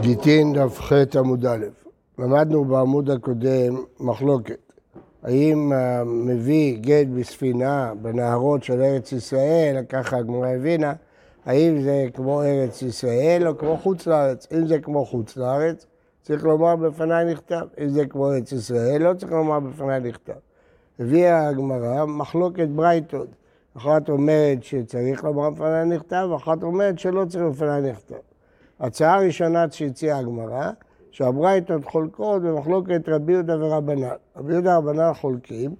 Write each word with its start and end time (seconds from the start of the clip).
גיטין 0.00 0.52
דף 0.52 0.80
ח 0.80 0.92
עמוד 1.16 1.46
א', 1.46 1.66
למדנו 2.18 2.64
בעמוד 2.64 3.10
הקודם 3.10 3.84
מחלוקת. 4.00 4.72
האם 5.22 5.72
מביא 6.06 6.78
גט 6.80 7.06
בספינה 7.06 7.92
בנהרות 8.02 8.62
של 8.62 8.82
ארץ 8.82 9.12
ישראל, 9.12 9.82
ככה 9.88 10.16
הגמרא 10.16 10.48
הבינה, 10.48 10.92
האם 11.46 11.82
זה 11.82 12.06
כמו 12.14 12.42
ארץ 12.42 12.82
ישראל 12.82 13.48
או 13.48 13.58
כמו 13.58 13.76
חוץ 13.76 14.06
לארץ? 14.06 14.46
אם 14.52 14.66
זה 14.66 14.78
כמו 14.78 15.04
חוץ 15.04 15.36
לארץ, 15.36 15.86
צריך 16.22 16.44
לומר 16.44 16.76
בפניי 16.76 17.24
נכתב. 17.24 17.66
אם 17.80 17.88
זה 17.88 18.06
כמו 18.06 18.32
ארץ 18.32 18.52
ישראל, 18.52 19.02
לא 19.02 19.14
צריך 19.14 19.32
לומר 19.32 19.60
בפניי 19.60 20.00
נכתב. 20.00 20.32
הביאה 20.98 21.48
הגמרא 21.48 22.04
מחלוקת 22.04 22.68
ברייתות. 22.68 23.28
אחת 23.76 24.08
אומרת 24.08 24.62
שצריך 24.62 25.24
לומר 25.24 25.50
בפניי 25.50 25.84
נכתב, 25.84 26.28
אחת 26.36 26.62
אומרת 26.62 26.98
שלא 26.98 27.24
צריך 27.24 27.44
בפניי 27.44 27.90
נכתב. 27.90 28.27
הצעה 28.80 29.14
הראשונה 29.14 29.66
שהציעה 29.70 30.18
הגמרא, 30.18 30.70
שהברייתות 31.10 31.84
חולקות 31.84 32.42
במחלוקת 32.42 33.08
רבי 33.08 33.32
יהודה 33.32 33.64
ורבנן. 33.64 34.08
רבי 34.36 34.52
יהודה 34.52 34.78
ורבנן 34.78 35.14
חולקים, 35.14 35.74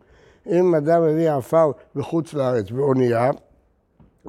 אם 0.46 0.74
אדם 0.74 1.02
מביא 1.02 1.30
עפר 1.30 1.70
בחוץ 1.94 2.34
לארץ 2.34 2.70
באונייה, 2.70 3.30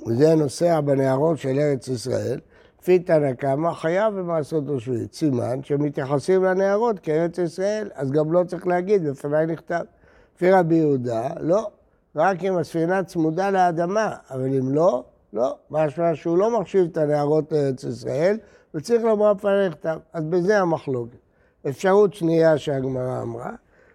וזה 0.07 0.35
נוסע 0.35 0.81
בנהרות 0.81 1.37
של 1.37 1.59
ארץ 1.59 1.87
ישראל, 1.87 2.39
לפי 2.81 2.99
תנא 2.99 3.33
קמא 3.33 3.73
חייב 3.73 4.13
במעשות 4.13 4.63
רשמית. 4.67 5.13
סימן 5.13 5.63
שמתייחסים 5.63 6.43
לנהרות 6.43 6.99
כארץ 6.99 7.37
ישראל, 7.37 7.89
אז 7.93 8.11
גם 8.11 8.31
לא 8.31 8.43
צריך 8.43 8.67
להגיד, 8.67 9.07
בפניי 9.07 9.45
נכתב. 9.45 9.81
לפי 10.35 10.51
רבי 10.51 10.75
יהודה, 10.75 11.29
לא, 11.39 11.69
רק 12.15 12.43
אם 12.43 12.57
הספינה 12.57 13.03
צמודה 13.03 13.51
לאדמה, 13.51 14.15
אבל 14.31 14.45
אם 14.45 14.75
לא, 14.75 15.03
לא. 15.33 15.55
משמע 15.71 16.15
שהוא 16.15 16.37
לא 16.37 16.59
מחשיב 16.59 16.87
את 16.91 16.97
הנהרות 16.97 17.51
לארץ 17.51 17.83
ישראל, 17.83 18.37
וצריך 18.73 19.03
לומר 19.03 19.33
בפני 19.33 19.67
נכתב. 19.67 19.97
אז 20.13 20.23
בזה 20.23 20.59
המחלוקת. 20.59 21.17
אפשרות 21.69 22.13
שנייה 22.13 22.57
שהגמרא 22.57 23.21
אמרה, 23.21 23.51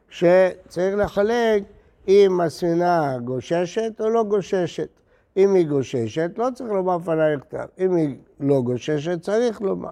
שצריך 0.09 0.97
לחלק 0.97 1.63
אם 2.09 2.41
הספינה 2.41 3.19
גוששת 3.25 4.01
או 4.01 4.09
לא 4.11 4.25
גוששת. 4.25 4.89
אם 5.37 5.55
היא 5.55 5.67
גוששת, 5.67 6.31
לא 6.37 6.49
צריך 6.55 6.71
לומר 6.71 6.99
בפני 6.99 7.37
נכתב. 7.37 7.67
אם 7.79 7.97
היא 7.97 8.17
לא 8.41 8.61
גוששת, 8.61 9.21
צריך 9.21 9.61
לומר. 9.61 9.91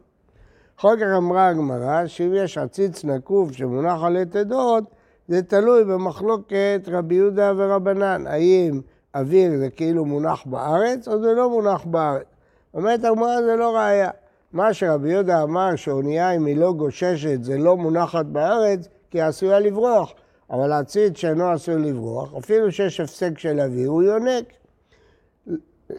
אחר 0.78 0.96
כך 0.96 1.06
אמרה 1.16 1.48
הגמרא, 1.48 2.06
שאם 2.06 2.32
יש 2.34 2.58
עציץ 2.58 3.04
נקוב 3.04 3.52
שמונח 3.52 4.02
על 4.02 4.16
עת 4.16 4.36
עדות, 4.36 4.84
זה 5.28 5.42
תלוי 5.42 5.84
במחלוקת 5.84 6.80
רבי 6.86 7.14
יהודה 7.14 7.52
ורבנן. 7.56 8.26
האם 8.26 8.80
אוויר 9.14 9.58
זה 9.58 9.70
כאילו 9.70 10.04
מונח 10.04 10.42
בארץ, 10.46 11.08
או 11.08 11.22
זה 11.22 11.32
לא 11.32 11.50
מונח 11.50 11.84
בארץ. 11.84 12.26
אומרת 12.74 13.04
הגמרא 13.04 13.42
זה 13.42 13.56
לא 13.56 13.76
ראייה. 13.76 14.10
מה 14.52 14.74
שרבי 14.74 15.10
יהודה 15.10 15.42
אמר 15.42 15.76
שאונייה 15.76 16.30
אם 16.30 16.46
היא 16.46 16.56
לא 16.56 16.72
גוששת 16.72 17.42
זה 17.42 17.58
לא 17.58 17.76
מונחת 17.76 18.26
בארץ, 18.26 18.88
כי 19.10 19.20
היא 19.20 19.28
עשויה 19.28 19.60
לברוח. 19.60 20.12
אבל 20.50 20.72
העציץ 20.72 21.18
שאינו 21.18 21.50
עשוי 21.50 21.74
לברוח, 21.74 22.34
אפילו 22.38 22.72
שיש 22.72 23.00
הפסק 23.00 23.38
של 23.38 23.60
אוויר, 23.60 23.88
הוא 23.88 24.02
יונק. 24.02 24.44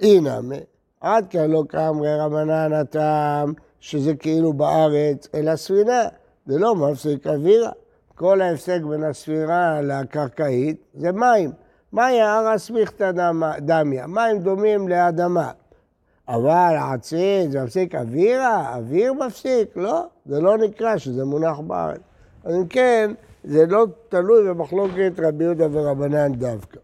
הנה, 0.01 0.39
עד 1.01 1.27
כאן 1.29 1.51
לא 1.51 1.63
קאמרי 1.67 2.15
רבנן 2.19 2.73
הטעם 2.73 3.53
שזה 3.79 4.15
כאילו 4.15 4.53
בארץ, 4.53 5.27
אלא 5.35 5.55
ספינה. 5.55 6.01
זה 6.45 6.59
לא 6.59 6.75
מפסיק 6.75 7.27
אווירה. 7.27 7.71
כל 8.15 8.41
ההפסק 8.41 8.81
בין 8.89 9.03
הספירה 9.03 9.81
לקרקעית 9.81 10.77
זה 10.93 11.11
מים. 11.11 11.51
מהי 11.91 12.21
הערה 12.21 12.57
סמיכתא 12.57 13.11
דמיה? 13.59 14.07
מים 14.07 14.39
דומים 14.39 14.87
לאדמה. 14.87 15.51
אבל 16.27 16.75
העציץ 16.77 17.51
זה 17.51 17.63
מפסיק 17.63 17.95
אווירה? 17.95 18.75
אוויר 18.75 19.13
מפסיק? 19.13 19.69
לא, 19.75 20.03
זה 20.25 20.41
לא 20.41 20.57
נקרא 20.57 20.97
שזה 20.97 21.25
מונח 21.25 21.59
בארץ. 21.59 21.99
אז 22.43 22.55
אם 22.55 22.67
כן, 22.67 23.11
זה 23.43 23.65
לא 23.65 23.85
תלוי 24.09 24.49
במחלוקת 24.49 25.11
רבי 25.23 25.43
יהודה 25.43 25.65
ורבנן 25.71 26.33
דווקא. 26.33 26.79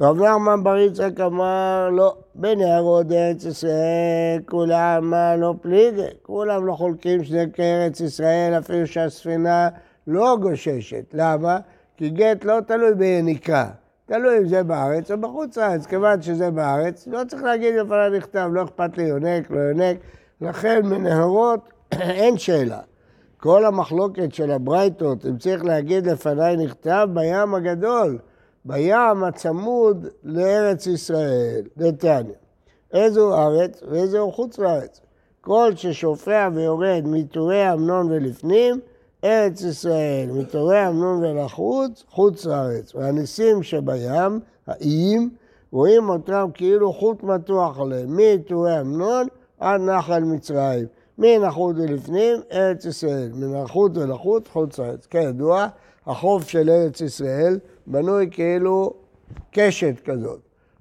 רב 0.00 0.22
נחמן 0.22 0.64
בר 0.64 0.76
יצחק 0.76 1.20
אמר, 1.20 1.88
לא, 1.92 2.16
בנהרות 2.34 3.12
ארץ 3.12 3.44
ישראל 3.44 4.40
כולם 4.46 5.10
מה 5.10 5.36
לא 5.36 5.54
פליגי, 5.62 6.02
כולם 6.22 6.66
לא 6.66 6.72
חולקים 6.72 7.24
שזה 7.24 7.44
כארץ 7.52 8.00
ישראל, 8.00 8.58
אפילו 8.58 8.86
שהספינה 8.86 9.68
לא 10.06 10.36
גוששת. 10.40 11.04
למה? 11.12 11.58
כי 11.96 12.10
גט 12.10 12.44
לא 12.44 12.60
תלוי 12.66 12.94
ביניקה. 12.94 13.70
תלוי 14.08 14.38
אם 14.38 14.48
זה 14.48 14.62
בארץ 14.62 15.10
או 15.10 15.18
בחוץ 15.20 15.58
לארץ. 15.58 15.86
כיוון 15.86 16.22
שזה 16.22 16.50
בארץ, 16.50 17.06
לא 17.06 17.20
צריך 17.28 17.42
להגיד 17.42 17.74
בפניו 17.80 18.10
נכתב, 18.16 18.48
לא 18.52 18.62
אכפת 18.62 18.98
לי 18.98 19.02
יונק, 19.02 19.50
לא 19.50 19.60
יונק. 19.60 19.96
לכן 20.40 20.86
מנהרות 20.86 21.68
אין 21.92 22.38
שאלה. 22.38 22.80
כל 23.36 23.64
המחלוקת 23.64 24.34
של 24.34 24.50
הברייתות, 24.50 25.26
אם 25.26 25.38
צריך 25.38 25.64
להגיד 25.64 26.06
לפניי 26.06 26.56
נכתב 26.56 27.08
בים 27.12 27.54
הגדול, 27.54 28.18
בים 28.64 29.24
הצמוד 29.24 30.06
לארץ 30.24 30.86
ישראל, 30.86 31.62
נתניה. 31.76 32.36
איזו 32.92 33.36
ארץ 33.36 33.82
ואיזו 33.90 34.30
חוץ 34.32 34.58
לארץ. 34.58 35.00
כל 35.40 35.72
ששופע 35.76 36.48
ויורד 36.54 37.02
מטורי 37.04 37.72
אמנון 37.72 38.12
ולפנים, 38.12 38.80
ארץ 39.24 39.62
ישראל, 39.62 40.30
מתורי 40.32 40.88
אמנון 40.88 41.24
ולחוץ, 41.24 42.04
חוץ 42.08 42.46
לארץ. 42.46 42.94
והניסים 42.94 43.62
שבים, 43.62 44.40
האיים, 44.66 45.30
רואים 45.72 46.08
אותם 46.08 46.48
כאילו 46.54 46.92
חוט 46.92 47.22
מתוח 47.22 47.80
עליהם, 47.80 48.16
מטורי 48.16 48.80
אמנון 48.80 49.26
עד 49.58 49.80
נחל 49.80 50.24
מצרים. 50.24 50.86
מן 51.18 51.44
החוט 51.44 51.76
ולפנים, 51.76 52.36
ארץ 52.52 52.84
ישראל. 52.84 53.30
מן 53.34 53.56
החוט 53.56 53.96
ולחוט, 53.96 54.48
חוץ 54.48 54.78
לארץ. 54.78 55.06
כידוע, 55.06 55.66
החוף 56.06 56.48
של 56.48 56.70
ארץ 56.70 57.00
ישראל 57.00 57.58
בנוי 57.86 58.28
כאילו 58.30 58.92
קשת 59.50 59.94
כזאת. 60.04 60.40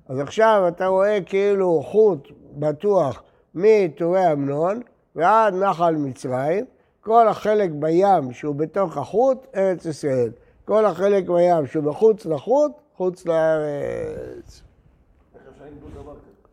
אז 0.10 0.20
עכשיו 0.20 0.64
אתה 0.68 0.88
רואה 0.88 1.20
כאילו 1.26 1.84
חוט 1.86 2.28
בטוח 2.54 3.24
מטורי 3.56 4.32
אמנון 4.32 4.82
ועד 5.16 5.54
נחל 5.54 5.96
מצרים, 5.96 6.66
כל 7.08 7.28
החלק 7.28 7.70
בים 7.72 8.32
שהוא 8.32 8.56
בתוך 8.56 8.98
החוט, 8.98 9.48
ארץ 9.56 9.86
ישראל. 9.86 10.32
כל 10.66 10.86
החלק 10.86 11.30
בים 11.30 11.68
שהוא 11.68 11.84
מחוץ 11.84 12.26
לחוט, 12.26 12.72
חוץ 12.96 13.26
לארץ. 13.26 14.62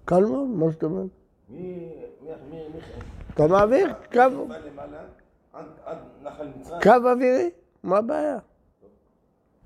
קל 0.04 0.24
מאוד, 0.24 0.48
מה 0.48 0.70
זאת 0.70 0.84
אומרת? 0.84 1.06
אתה 3.34 3.46
מעביר 3.46 3.92
קו... 4.12 4.20
קו 6.82 6.90
אווירי, 6.90 7.50
מה 7.82 7.98
הבעיה? 7.98 8.38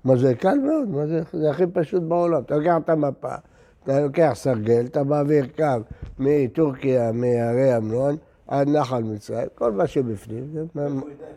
מה 0.03 0.15
זה 0.15 0.35
קל 0.35 0.57
מאוד, 0.57 0.89
מה 0.89 1.07
זה, 1.07 1.21
זה 1.33 1.49
הכי 1.49 1.67
פשוט 1.67 2.03
בעולם. 2.03 2.41
אתה 2.41 2.57
לוקח 2.57 2.75
את 2.83 2.89
המפה, 2.89 3.35
אתה 3.83 3.99
לוקח 3.99 4.31
סרגל, 4.33 4.85
אתה 4.85 5.03
מעביר 5.03 5.45
קו 5.55 5.63
מטורקיה, 6.19 7.11
מהרי 7.11 7.77
אמנון, 7.77 8.15
עד 8.49 8.69
נחל 8.69 9.03
מצרים, 9.03 9.47
כל 9.55 9.71
מה 9.71 9.87
שבפנים. 9.87 10.53
איפה 10.55 10.81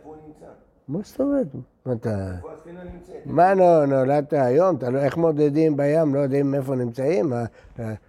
הוא 0.04 0.16
נמצא? 0.26 0.46
מה 0.88 0.98
זאת 1.02 1.20
אומרת? 1.20 1.46
מה 1.86 1.92
אתה... 1.92 2.34
איפה 2.36 2.52
הספינה 2.52 2.80
נמצאת? 2.84 3.26
מה 3.26 3.54
לא, 3.54 3.86
נולדת 3.86 4.32
היום? 4.32 4.76
לא, 4.90 4.98
איך 4.98 5.16
מודדים 5.16 5.76
בים? 5.76 6.14
לא 6.14 6.20
יודעים 6.20 6.54
איפה 6.54 6.74
נמצאים? 6.74 7.32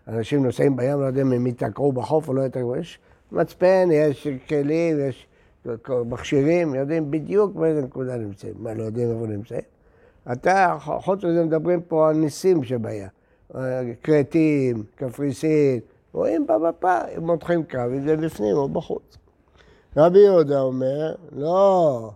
אנשים 0.08 0.44
נוסעים 0.44 0.76
בים, 0.76 1.02
לא 1.02 1.06
יודעים 1.06 1.34
אם 1.34 1.48
ייתקעו 1.48 1.92
בחוף 1.92 2.28
או 2.28 2.34
לא 2.34 2.42
ייתקעו. 2.42 2.76
יש 2.76 3.00
מצפן, 3.32 3.90
יש 3.92 4.28
כלים, 4.50 4.98
יש 5.00 5.28
מכשירים, 6.06 6.76
יודעים 6.76 7.12
בדיוק 7.12 7.56
באיזה 7.56 7.82
נקודה 7.82 8.18
נמצאים. 8.18 8.54
מה, 8.58 8.74
לא 8.74 8.84
יודעים 8.84 9.12
איפה 9.12 9.28
נמצאים? 9.28 9.62
אתה, 10.32 10.78
חוץ 10.80 11.24
מזה 11.24 11.44
מדברים 11.44 11.82
פה 11.82 12.10
על 12.10 12.16
ניסים 12.16 12.64
שבים. 12.64 13.08
כרתים, 14.04 14.84
קפריסין, 14.96 15.80
רואים 16.14 16.48
במפה, 16.48 16.98
הם 17.16 17.26
מותחים 17.26 17.64
קו, 17.64 17.78
אם 17.88 18.02
זה 18.02 18.18
בפנים 18.18 18.56
או 18.56 18.70
בחוץ. 18.70 19.18
רבי 19.98 20.20
יהודה 20.20 20.62
אומר, 20.62 21.16
לא, 21.32 22.10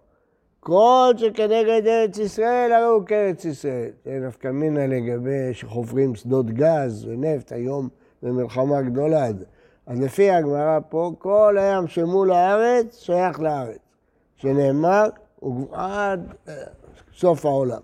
כל 0.59 1.13
שכנגד 1.17 1.87
ארץ 1.87 2.17
ישראל, 2.17 2.71
הרי 2.71 2.85
הוא 2.85 3.05
כארץ 3.05 3.45
ישראל. 3.45 3.89
זה 4.05 4.19
נפקא 4.27 4.47
מינה 4.47 4.87
לגבי 4.87 5.53
שחופרים 5.53 6.15
שדות 6.15 6.45
גז 6.45 7.05
ונפט, 7.05 7.51
היום 7.51 7.89
זו 8.21 8.33
מלחמה 8.33 8.81
גדולה. 8.81 9.27
אז 9.85 9.99
לפי 9.99 10.31
הגמרא 10.31 10.79
פה, 10.89 11.11
כל 11.19 11.57
הים 11.59 11.87
שמול 11.87 12.31
הארץ 12.31 12.99
שייך 12.99 13.39
לארץ. 13.39 13.77
שנאמר, 14.35 15.09
עד 15.71 16.33
אה, 16.47 16.53
סוף 17.17 17.45
העולם. 17.45 17.81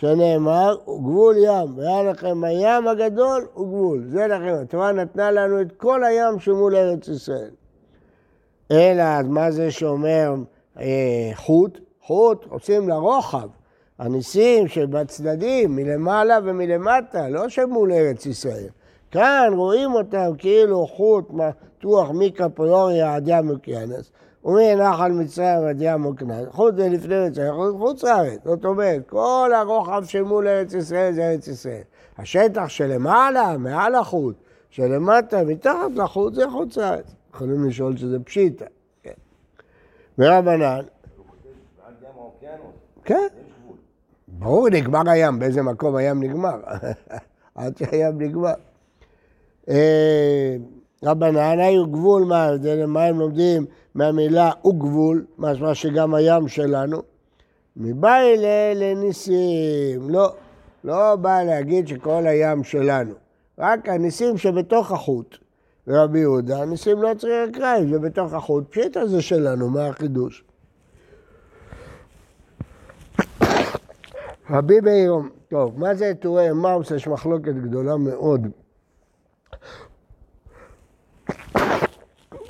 שנאמר, 0.00 0.76
גבול 0.84 1.36
ים, 1.38 1.78
והיה 1.78 2.02
לכם 2.02 2.44
הים 2.44 2.88
הגדול 2.88 3.46
וגבול. 3.56 4.04
זה 4.06 4.26
לכם, 4.26 4.54
התורה 4.62 4.92
נתנה 4.92 5.30
לנו 5.30 5.60
את 5.60 5.72
כל 5.76 6.04
הים 6.04 6.40
שמול 6.40 6.76
ארץ 6.76 7.08
ישראל. 7.08 7.50
אלא, 8.70 9.02
אז 9.02 9.26
מה 9.26 9.50
זה 9.50 9.70
שאומר 9.70 10.34
אה, 10.78 11.30
חוט? 11.34 11.80
חוט 12.02 12.46
עושים 12.48 12.88
לרוחב. 12.88 13.48
הניסים 13.98 14.68
שבצדדים, 14.68 15.76
מלמעלה 15.76 16.38
ומלמטה, 16.44 17.28
לא 17.28 17.48
שמול 17.48 17.92
ארץ 17.92 18.26
ישראל. 18.26 18.68
כאן 19.10 19.52
רואים 19.56 19.94
אותם 19.94 20.30
כאילו 20.38 20.86
חוט 20.86 21.30
מתוח 21.30 22.10
מקפריוריה 22.14 23.14
עד 23.14 23.28
ים 23.28 23.50
אוקיינוס, 23.50 24.12
ומנחל 24.44 25.12
מצרים 25.12 25.64
עד 25.68 25.76
ים 25.80 26.04
אוקנס, 26.04 26.46
חוץ 26.50 26.74
זה 26.74 26.88
לפני 26.88 27.28
מצרים, 27.28 27.78
חוץ 27.78 28.04
לארץ. 28.04 28.40
זאת 28.44 28.64
אומרת, 28.64 29.08
כל 29.08 29.50
הרוחב 29.54 30.04
של 30.04 30.22
מול 30.22 30.48
ארץ 30.48 30.74
ישראל 30.74 31.12
זה 31.12 31.30
ארץ 31.30 31.48
ישראל. 31.48 31.82
השטח 32.18 32.68
שלמעלה, 32.68 33.58
מעל 33.58 33.94
החוט, 33.94 34.36
שלמטה, 34.70 35.44
מתחת 35.44 35.90
לחוט, 35.94 36.34
זה 36.34 36.50
חוץ 36.50 36.76
לארץ. 36.76 37.14
יכולים 37.34 37.68
לשאול 37.68 37.96
שזה 37.96 38.18
פשיטה. 38.20 38.64
כן. 39.02 39.12
ורבנן, 40.18 40.80
כן. 43.04 43.28
ברור, 44.28 44.68
נגמר 44.68 45.10
הים, 45.10 45.38
באיזה 45.38 45.62
מקום 45.62 45.96
הים 45.96 46.22
נגמר? 46.22 46.60
עד 47.54 47.76
שהים 47.76 48.22
נגמר. 48.22 48.54
רבנן, 51.04 51.58
היו 51.58 51.86
גבול, 51.86 52.24
מה 52.24 52.44
ההבדל? 52.44 52.86
מה 52.86 53.04
הם 53.04 53.18
לומדים 53.18 53.66
מהמילה 53.94 54.50
וגבול, 54.66 55.24
משמע 55.38 55.74
שגם 55.74 56.14
הים 56.14 56.48
שלנו? 56.48 57.02
מבאי 57.76 58.36
ל- 58.36 58.72
לניסים, 58.74 60.10
לא, 60.10 60.34
לא 60.84 61.16
בא 61.16 61.42
להגיד 61.42 61.88
שכל 61.88 62.26
הים 62.26 62.64
שלנו, 62.64 63.14
רק 63.58 63.88
הניסים 63.88 64.38
שבתוך 64.38 64.92
החוט. 64.92 65.36
רבי 65.88 66.18
יהודה, 66.18 66.62
הניסים 66.62 67.02
לא 67.02 67.10
צריכים 67.18 67.48
לקריים, 67.48 67.92
זה 67.92 67.98
בתוך 67.98 68.32
החוט, 68.34 68.70
פשיטה 68.70 69.06
זה 69.06 69.22
שלנו, 69.22 69.70
מה 69.70 69.86
החידוש? 69.86 70.44
רבי 74.50 74.80
מאיר, 74.80 75.14
טוב, 75.48 75.80
מה 75.80 75.94
זה 75.94 76.12
טורי 76.20 76.50
אמאוס? 76.50 76.90
יש 76.90 77.08
מחלוקת 77.08 77.54
גדולה 77.54 77.96
מאוד. 77.96 78.46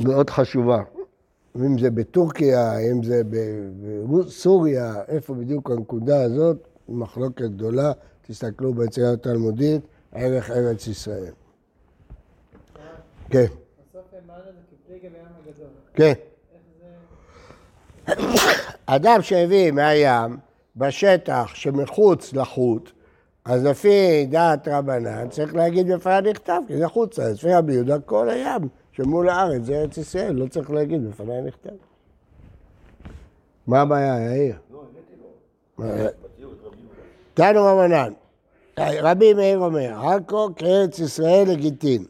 מאוד 0.01 0.31
חשובה. 0.31 0.83
אם 1.57 1.79
זה 1.79 1.91
בטורקיה, 1.91 2.79
אם 2.79 3.03
זה 3.03 3.23
בסוריה, 4.11 4.95
איפה 5.09 5.35
בדיוק 5.35 5.71
הנקודה 5.71 6.23
הזאת, 6.23 6.69
מחלוקת 6.89 7.45
גדולה. 7.45 7.93
תסתכלו 8.27 8.75
ביצירה 8.75 9.13
התלמודית, 9.13 9.83
ערך 10.13 10.51
ארץ 10.51 10.87
ישראל. 10.87 11.33
כן. 13.31 13.47
כן. 15.95 16.13
אדם 18.87 19.23
שהביא 19.23 19.71
מהים 19.71 20.37
בשטח 20.77 21.51
שמחוץ 21.55 22.33
לחוט, 22.33 22.91
אז 23.45 23.65
לפי 23.65 24.27
דעת 24.27 24.69
רבנן 24.69 25.29
צריך 25.29 25.55
להגיד 25.55 25.93
בפניו 25.93 26.23
נכתב, 26.31 26.61
כי 26.67 26.77
זה 26.77 26.89
חוצה, 26.89 27.29
לפי 27.29 27.55
רבי 27.55 27.73
יהודה 27.73 27.99
כל 27.99 28.31
הים 28.31 28.69
שמול 28.99 29.29
הארץ 29.29 29.63
זה 29.63 29.75
ארץ 29.75 29.97
ישראל, 29.97 30.35
לא 30.35 30.47
צריך 30.47 30.71
להגיד 30.71 31.09
בפניי 31.09 31.43
נכתב. 31.43 31.71
מה 33.67 33.81
הבעיה, 33.81 34.35
יאיר? 34.35 34.57
לא, 34.71 34.83
רבי. 35.79 36.07
תנו 37.35 37.65
רבנן, 37.65 38.13
רבי 38.79 39.35
מאיר 39.35 39.59
אומר, 39.59 40.09
עכו 40.09 40.49
כארץ 40.57 40.99
ישראל 40.99 41.45
לגיטין. 41.49 42.05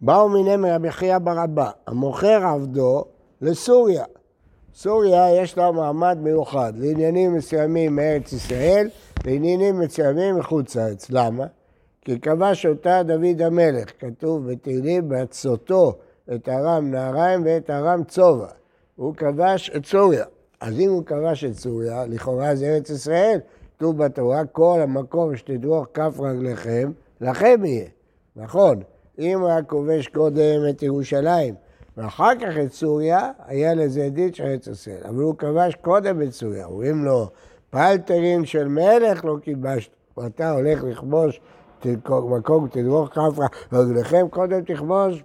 באו 0.00 0.28
מיני 0.28 0.56
מרבי 0.56 0.90
חייא 0.90 1.18
ברבא, 1.18 1.70
המוכר 1.86 2.42
עבדו 2.44 3.04
לסוריה. 3.40 4.04
סוריה 4.74 5.42
יש 5.42 5.58
לה 5.58 5.72
מעמד 5.72 6.18
מיוחד 6.20 6.72
לעניינים 6.76 7.34
מסוימים 7.34 7.96
מארץ 7.96 8.32
ישראל, 8.32 8.88
לעניינים 9.24 9.80
מסוימים 9.80 10.38
מחוץ 10.38 10.76
לארץ. 10.76 11.10
למה? 11.10 11.46
כי 12.04 12.20
כבש 12.20 12.66
אותה 12.66 13.02
דוד 13.02 13.42
המלך, 13.42 13.90
כתוב 13.98 14.52
בתהילים, 14.52 15.08
בעצותו 15.08 15.98
את 16.34 16.48
ארם 16.48 16.90
נהריים 16.90 17.42
ואת 17.44 17.70
ארם 17.70 18.04
צובע. 18.04 18.48
הוא 18.96 19.14
כבש 19.14 19.70
את 19.76 19.86
סוריה. 19.86 20.24
אז 20.60 20.80
אם 20.80 20.90
הוא 20.90 21.04
כבש 21.04 21.44
את 21.44 21.54
סוריה, 21.54 22.06
לכאורה 22.06 22.54
זה 22.54 22.66
ארץ 22.66 22.90
ישראל, 22.90 23.38
כתוב 23.76 24.04
בתורה, 24.04 24.44
כל 24.44 24.80
המקום 24.82 25.36
שתדרוך 25.36 25.86
כף 25.94 26.20
רגליכם, 26.20 26.92
לכם 27.20 27.64
יהיה. 27.64 27.88
נכון, 28.36 28.82
אם 29.18 29.40
הוא 29.40 29.48
היה 29.48 29.62
כובש 29.62 30.08
קודם 30.08 30.68
את 30.70 30.82
ירושלים, 30.82 31.54
ואחר 31.96 32.32
כך 32.40 32.58
את 32.64 32.72
סוריה, 32.72 33.30
היה 33.46 33.74
לזה 33.74 34.08
דין 34.10 34.32
של 34.34 34.44
ארץ 34.44 34.66
ישראל. 34.66 35.00
אבל 35.04 35.22
הוא 35.22 35.34
כבש 35.38 35.74
קודם 35.74 36.22
את 36.22 36.30
סוריה, 36.30 36.66
אומרים 36.66 37.04
לו, 37.04 37.28
פלטרין 37.70 38.44
של 38.44 38.68
מלך 38.68 39.24
לא 39.24 39.36
כיבשת, 39.42 39.90
ואתה 40.16 40.50
הולך 40.50 40.84
לכבוש 40.84 41.40
מקום, 42.08 42.68
תדרוך 42.68 43.08
כף 43.08 43.38
רגליכם, 43.72 44.28
קודם 44.30 44.64
תכבוש 44.64 45.22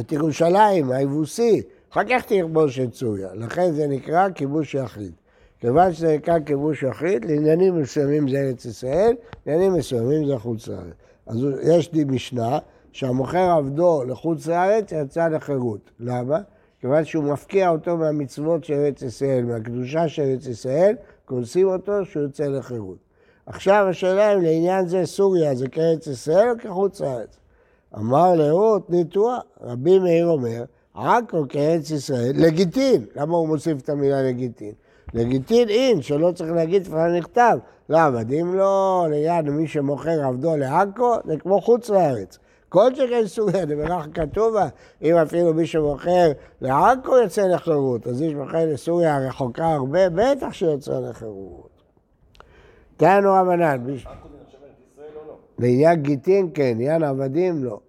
את 0.00 0.12
ירושלים, 0.12 0.90
היבוסי, 0.90 1.62
אחר 1.92 2.04
כך 2.10 2.24
תכבוש 2.24 2.78
את 2.80 2.94
סוריה. 2.94 3.34
לכן 3.34 3.72
זה 3.72 3.86
נקרא 3.86 4.28
כיבוש 4.30 4.74
יחיד. 4.74 5.12
כיוון 5.60 5.92
שזה 5.92 6.16
נקרא 6.16 6.38
כיבוש 6.46 6.82
יחיד, 6.82 7.24
לעניינים 7.24 7.82
מסוימים 7.82 8.28
זה 8.28 8.36
ארץ 8.36 8.64
ישראל, 8.64 9.14
לעניינים 9.46 9.72
מסוימים 9.72 10.26
זה 10.26 10.38
חוץ 10.38 10.68
לארץ. 10.68 10.94
אז 11.26 11.38
יש 11.62 11.92
לי 11.92 12.04
משנה 12.04 12.58
שהמוכר 12.92 13.50
עבדו 13.50 14.04
לחוץ 14.04 14.46
לארץ 14.46 14.92
יצא 14.92 15.28
לחירות. 15.28 15.90
למה? 16.00 16.38
כיוון 16.80 17.04
שהוא 17.04 17.24
מפקיע 17.24 17.68
אותו 17.68 17.96
מהמצוות 17.96 18.64
של 18.64 18.74
ארץ 18.74 19.02
ישראל, 19.02 19.44
מהקדושה 19.44 20.08
של 20.08 20.22
ארץ 20.22 20.46
ישראל, 20.46 20.94
כונסים 21.24 21.68
אותו 21.68 22.04
שהוא 22.04 22.22
יוצא 22.22 22.44
לחירות. 22.44 23.03
עכשיו 23.46 23.86
השאלה 23.90 24.34
אם 24.34 24.42
לעניין 24.42 24.86
זה 24.86 25.06
סוריה 25.06 25.54
זה 25.54 25.68
כארץ 25.68 26.06
ישראל 26.06 26.50
או 26.50 26.54
כחוץ 26.58 27.00
לארץ. 27.00 27.38
אמר 27.96 28.34
לאות 28.34 28.90
ניטוע, 28.90 29.38
רבי 29.62 29.98
מאיר 29.98 30.26
אומר, 30.26 30.64
עכו 30.94 31.44
כארץ 31.48 31.90
ישראל, 31.90 32.32
לגיטין. 32.34 33.04
למה 33.16 33.36
הוא 33.36 33.48
מוסיף 33.48 33.82
את 33.82 33.88
המילה 33.88 34.22
לגיטין? 34.22 34.72
לגיטין 35.14 35.68
אין, 35.68 36.02
שלא 36.02 36.32
צריך 36.32 36.52
להגיד 36.52 36.86
כבר 36.86 37.08
נכתב. 37.08 37.58
למה? 37.88 38.20
אם 38.40 38.54
לא 38.54 39.06
ליד 39.10 39.50
מי 39.50 39.68
שמוכר 39.68 40.24
עבדו 40.24 40.56
לעכו, 40.56 41.14
זה 41.24 41.36
כמו 41.36 41.60
חוץ 41.60 41.90
לארץ. 41.90 42.38
כל 42.68 42.94
שכן 42.94 43.26
סוריה, 43.26 43.66
זה 43.66 43.76
מלאך 43.76 44.06
כתובה, 44.14 44.68
אם 45.02 45.16
אפילו 45.16 45.54
מי 45.54 45.66
שמוכר 45.66 46.32
לעכו 46.60 47.16
יוצא 47.16 47.46
לחירות, 47.46 48.06
אז 48.06 48.20
מי 48.20 48.30
שמוכר 48.30 48.66
לסוריה 48.66 49.16
הרחוקה 49.16 49.66
הרבה, 49.66 50.10
בטח 50.10 50.52
שיוצא 50.52 51.00
לחירות. 51.00 51.73
תנו 52.96 53.32
רבנן, 53.32 53.84
לא? 53.86 53.94
לעניין 55.58 56.02
גיטין 56.02 56.50
כן, 56.54 56.62
עניין 56.62 57.02
עבדים 57.02 57.64
לא. 57.64 57.80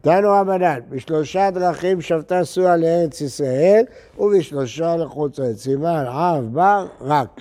תנו 0.00 0.28
רבנן, 0.30 0.80
בשלושה 0.88 1.50
דרכים 1.50 2.00
שבתה 2.00 2.44
סויה 2.44 2.76
לארץ 2.76 3.20
ישראל 3.20 3.84
ובשלושה 4.18 4.96
לחוץ 4.96 5.38
לארץ. 5.38 5.56
סימן 5.56 6.04
אב 6.06 6.48
בר 6.52 6.86
רק. 7.00 7.40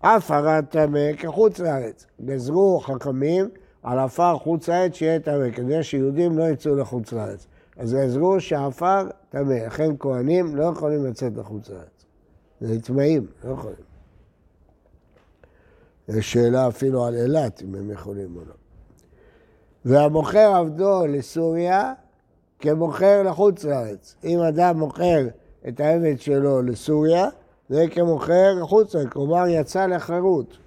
אף 0.00 0.30
הרד 0.30 0.64
טמא 0.70 1.12
כחוץ 1.18 1.58
לארץ. 1.58 2.06
גזרו 2.24 2.80
חכמים 2.80 3.48
על 3.82 3.98
עפר 3.98 4.36
חוץ 4.38 4.68
לארץ 4.68 4.94
שיהיה 4.94 5.20
טמא, 5.20 5.50
כדי 5.50 5.82
שיהודים 5.82 6.38
לא 6.38 6.44
יצאו 6.44 6.74
לחוץ 6.74 7.12
לארץ. 7.12 7.46
אז 7.76 7.94
גזרו 7.94 8.40
שעפר 8.40 9.08
טמא, 9.30 9.54
לכן 9.66 9.90
כהנים 9.98 10.56
לא 10.56 10.64
יכולים 10.64 11.06
לצאת 11.06 11.32
לחוץ 11.36 11.70
לארץ. 11.70 12.04
זה 12.60 12.82
טמאים, 12.82 13.26
לא 13.44 13.52
יכולים. 13.52 13.87
יש 16.08 16.32
שאלה 16.32 16.68
אפילו 16.68 17.04
על 17.04 17.14
אילת, 17.14 17.62
אם 17.62 17.74
הם 17.74 17.90
יכולים 17.90 18.36
או 18.36 18.40
לא. 18.40 18.54
והמוכר 19.84 20.52
עבדו 20.56 21.06
לסוריה 21.06 21.92
כמוכר 22.58 23.22
לחוץ 23.22 23.64
לארץ. 23.64 24.16
אם 24.24 24.38
אדם 24.38 24.78
מוכר 24.78 25.26
את 25.68 25.80
העבד 25.80 26.20
שלו 26.20 26.62
לסוריה, 26.62 27.28
זה 27.68 27.84
כמוכר 27.90 28.54
לחוץ 28.62 28.94
לארץ, 28.94 29.08
כלומר 29.08 29.44
יצא 29.48 29.86
לחירות. 29.86 30.58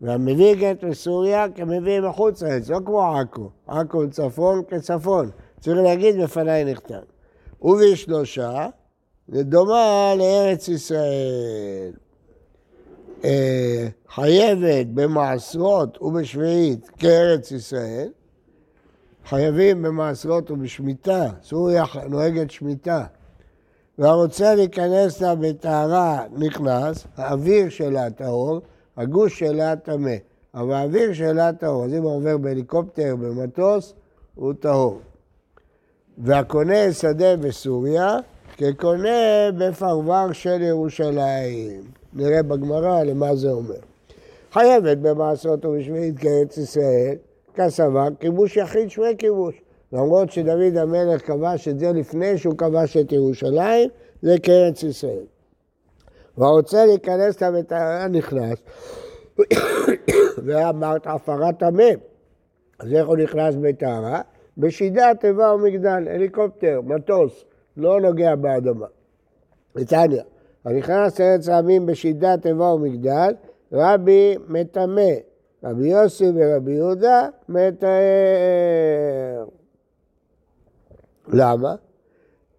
והמביא 0.00 0.54
גט 0.54 0.82
לסוריה 0.82 1.46
כמביא 1.54 2.00
מחוץ 2.00 2.42
לארץ, 2.42 2.68
לא 2.68 2.78
כמו 2.86 3.16
עכו. 3.16 3.50
עכו 3.66 4.10
צפון 4.10 4.62
כצפון. 4.68 5.30
צריך 5.60 5.78
להגיד 5.78 6.20
בפניי 6.22 6.64
נכתב. 6.64 7.02
ובשלושה, 7.62 8.66
זה 9.28 9.42
דומה 9.42 10.14
לארץ 10.18 10.68
ישראל. 10.68 11.92
אה, 13.26 13.88
חייבת 14.14 14.86
במעשרות 14.94 16.02
ובשביעית 16.02 16.88
כארץ 16.98 17.52
ישראל, 17.52 18.08
חייבים 19.24 19.82
במעשרות 19.82 20.50
ובשמיטה, 20.50 21.28
סוריה 21.42 21.84
נוהגת 22.08 22.50
שמיטה. 22.50 23.04
והרוצה 23.98 24.54
להיכנס 24.54 25.20
לה 25.20 25.34
בטהרה 25.34 26.24
נכנס, 26.32 27.06
האוויר 27.16 27.68
שלה 27.68 28.10
טהור, 28.10 28.60
הגוש 28.96 29.38
שלה 29.38 29.76
טמא. 29.76 30.14
אבל 30.54 30.72
האוויר 30.72 31.12
שלה 31.12 31.52
טהור, 31.52 31.84
אז 31.84 31.94
אם 31.94 32.02
הוא 32.02 32.16
עובר 32.16 32.36
בהליקופטר, 32.36 33.16
במטוס, 33.16 33.94
הוא 34.34 34.52
טהור. 34.60 35.00
והקונה 36.18 36.92
שדה 36.92 37.36
בסוריה, 37.36 38.16
כקונה 38.56 39.50
בפרבר 39.58 40.32
של 40.32 40.62
ירושלים. 40.62 41.80
נראה 42.14 42.42
בגמרא 42.42 43.02
למה 43.02 43.36
זה 43.36 43.50
אומר. 43.50 43.74
חייבת 44.52 44.98
במעשרות 44.98 45.64
ובשביעית 45.64 46.18
כארץ 46.18 46.58
ישראל, 46.58 47.14
כסבר, 47.54 48.08
כיבוש 48.20 48.56
יחיד 48.56 48.88
שווה 48.90 49.14
כיבוש. 49.14 49.54
למרות 49.92 50.32
שדוד 50.32 50.76
המלך 50.76 51.26
כבש 51.26 51.68
את 51.68 51.78
זה 51.78 51.92
לפני 51.92 52.38
שהוא 52.38 52.54
כבש 52.58 52.96
את 52.96 53.12
ירושלים, 53.12 53.88
זה 54.22 54.36
כארץ 54.42 54.82
ישראל. 54.82 55.24
והרוצה 56.38 56.86
להיכנס 56.86 57.42
לבטרה 57.42 58.08
נכנס, 58.08 58.58
ואמרת 60.44 61.06
הפרת 61.06 61.58
טמא. 61.58 61.90
אז 62.78 62.92
איך 62.92 63.06
הוא 63.06 63.16
נכנס 63.16 63.54
בטהרה? 63.60 64.20
בשידה, 64.58 65.12
תיבה 65.20 65.54
ומגדל, 65.54 66.08
הליקופטר, 66.08 66.80
מטוס, 66.84 67.44
לא 67.76 68.00
נוגע 68.00 68.34
באדמה. 68.34 68.86
נתניה, 69.76 70.22
הנכנס 70.64 71.20
לארץ 71.20 71.48
העמים 71.48 71.86
בשידה, 71.86 72.36
תיבה 72.36 72.64
ומגדל, 72.64 73.34
רבי 73.72 74.36
מטמא, 74.48 75.10
רבי 75.64 75.88
יוסי 75.88 76.24
ורבי 76.34 76.72
יהודה 76.72 77.28
מטהר. 77.48 77.96
למה? 81.28 81.74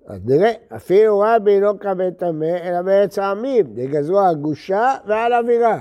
אז 0.07 0.19
נראה, 0.25 0.51
אפילו 0.75 1.19
רבי 1.19 1.59
לא 1.59 1.73
קבל 1.79 2.11
טמא, 2.11 2.57
אלא 2.63 2.81
בארץ 2.81 3.19
העמים, 3.19 3.65
דגזרו 3.73 4.19
על 4.19 4.35
גושה 4.35 4.95
ועל 5.05 5.33
אווירה. 5.33 5.79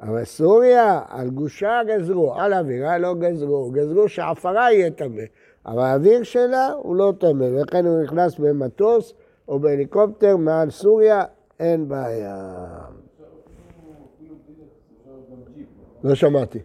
אבל 0.00 0.24
סוריה, 0.24 1.00
על 1.08 1.30
גושה 1.30 1.80
גזרו, 1.86 2.34
על 2.34 2.54
אווירה 2.54 2.98
לא 2.98 3.14
גזרו, 3.14 3.70
גזרו 3.70 4.08
שעפרה 4.08 4.72
יהיה 4.72 4.90
טמא. 4.90 5.22
אבל 5.66 5.82
האוויר 5.82 6.22
שלה 6.22 6.72
הוא 6.72 6.96
לא 6.96 7.12
טמא, 7.18 7.44
ולכן 7.44 7.86
הוא 7.86 8.02
נכנס 8.02 8.38
במטוס 8.38 9.14
או 9.48 9.58
בהליקופטר 9.58 10.36
מעל 10.36 10.70
סוריה, 10.70 11.24
אין 11.60 11.88
בעיה. 11.88 12.54
לא 16.04 16.14
שמעתי. 16.14 16.58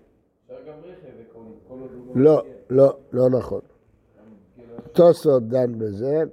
לא, 2.16 2.44
לא, 2.70 2.98
לא 3.12 3.30
נכון. 3.30 3.62
תוספות 4.92 5.48
דן 5.48 5.80
בזה. 5.80 6.24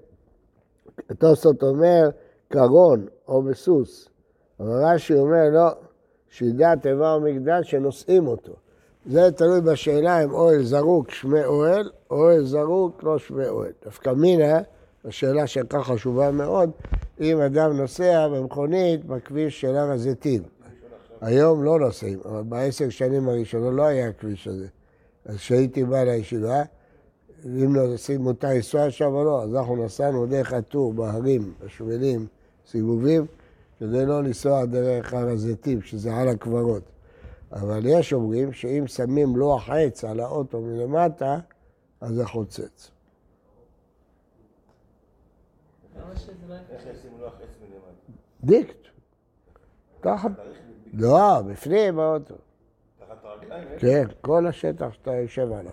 תוספות 1.18 1.62
אומר 1.62 2.11
קרון 2.49 3.06
או 3.28 3.42
בסוס. 3.42 4.08
אבל 4.61 4.85
רש"י 4.85 5.14
אומר 5.14 5.50
לא, 5.52 5.68
שידה 6.30 6.76
תיבה 6.82 7.16
ומגדל 7.16 7.62
שנושאים 7.62 8.26
אותו. 8.26 8.52
זה 9.06 9.30
תלוי 9.30 9.60
בשאלה 9.60 10.25
אם 10.25 10.32
אוהל 10.32 10.62
זרוק 10.62 11.10
שמי 11.10 11.44
אוהל, 11.44 11.90
או 12.10 12.16
אוהל 12.16 12.44
זרוק 12.44 13.02
לא 13.02 13.18
שמי 13.18 13.48
אוהל. 13.48 13.72
דווקא 13.84 14.10
מינה, 14.10 14.60
השאלה 15.04 15.46
שהיא 15.46 15.64
כך 15.68 15.86
חשובה 15.86 16.30
מאוד, 16.30 16.70
אם 17.20 17.40
אדם 17.40 17.76
נוסע 17.76 18.28
במכונית 18.28 19.04
בכביש 19.04 19.60
של 19.60 19.76
הר 19.76 19.90
הזיתים. 19.90 20.42
היום 21.20 21.64
לא 21.64 21.80
נוסעים, 21.80 22.18
אבל 22.25 22.42
בעשר 22.42 22.88
שנים 22.88 23.28
הראשונות 23.28 23.75
לא 23.75 23.82
היה 23.82 24.08
הכביש 24.08 24.48
הזה. 24.48 24.66
אז 25.26 25.36
כשהייתי 25.36 25.84
בא 25.84 26.02
לישיבה, 26.02 26.62
אם 27.44 27.76
נוסעים 27.76 28.20
מותר 28.20 28.48
לנסוע 28.48 28.90
שם 28.90 29.14
או 29.14 29.25
לא, 29.25 29.42
אז 29.42 29.54
אנחנו 29.54 29.84
נסענו 29.84 30.26
דרך 30.26 30.52
הטור 30.52 30.92
בהרים, 30.92 31.52
בשבילים, 31.64 32.26
סיבובים, 32.70 33.26
כדי 33.78 34.06
לא 34.06 34.22
לנסוע 34.22 34.64
דרך 34.64 35.14
הר 35.14 35.28
הזיתים, 35.28 35.82
שזה 35.82 36.14
על 36.14 36.28
הקברות. 36.28 36.82
אבל 37.53 37.87
יש 37.87 38.12
אומרים 38.12 38.53
שאם 38.53 38.87
שמים 38.87 39.37
לוח 39.37 39.71
עץ 39.71 40.05
על 40.05 40.21
האוטו 40.21 40.61
מלמטה, 40.61 41.38
אז 42.00 42.15
זה 42.15 42.26
חוצץ. 42.26 42.91
לא 45.97 46.03
איך 46.71 46.83
ישימו 46.87 47.19
לוח 47.19 47.33
עץ 47.35 47.57
מלמטה? 47.61 48.12
דיקט. 48.45 48.87
ככה. 50.03 50.29
לא, 50.93 51.43
בפנים 51.43 51.97
באוטו. 51.97 52.35
תחת 52.99 53.25
הרגליים? 53.25 53.69
איך? 53.69 53.81
כן, 53.81 54.05
כל 54.21 54.47
השטח 54.47 54.93
שאתה 54.93 55.15
יושב 55.15 55.53
עליו. 55.53 55.73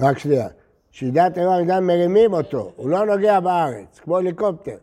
רק 0.00 0.18
שנייה. 0.18 0.48
שידת 0.90 1.38
איבר 1.38 1.62
מגדל 1.62 1.80
מרימים 1.80 2.32
אותו, 2.32 2.72
הוא 2.76 2.90
לא 2.90 3.06
נוגע 3.06 3.40
בארץ, 3.40 3.98
כמו 3.98 4.18
הליקופטר. 4.18 4.76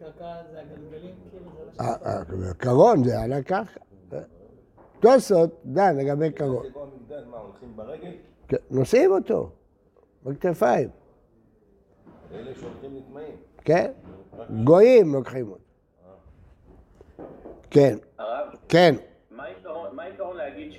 קרקע 0.00 0.34
זה 0.52 0.60
הגלגלים, 0.60 1.14
כאילו, 1.30 1.44
זה 1.58 1.82
לא 1.82 1.84
אה, 1.84 1.94
אה, 2.48 2.54
קרון 2.54 3.04
זה 3.04 3.20
על 3.20 3.32
הקרקע. 3.32 3.80
תוסות 5.00 5.50
דן 5.64 5.96
לגבי 5.96 6.32
קרון. 6.32 6.66
כן, 8.48 8.56
נושאים 8.70 9.12
אותו 9.12 9.50
בכתפיים, 10.24 10.88
אלה 12.34 12.54
שהולכים 12.54 12.96
נטמעים. 12.96 13.36
כן? 13.64 13.90
גויים 14.64 15.12
לוקחים 15.14 15.48
אותו. 15.48 15.60
כן, 17.70 17.96
הרב, 18.18 18.46
כן. 18.68 18.94
מה 19.30 19.44
היתרון- 19.44 20.36
להגיד 20.36 20.72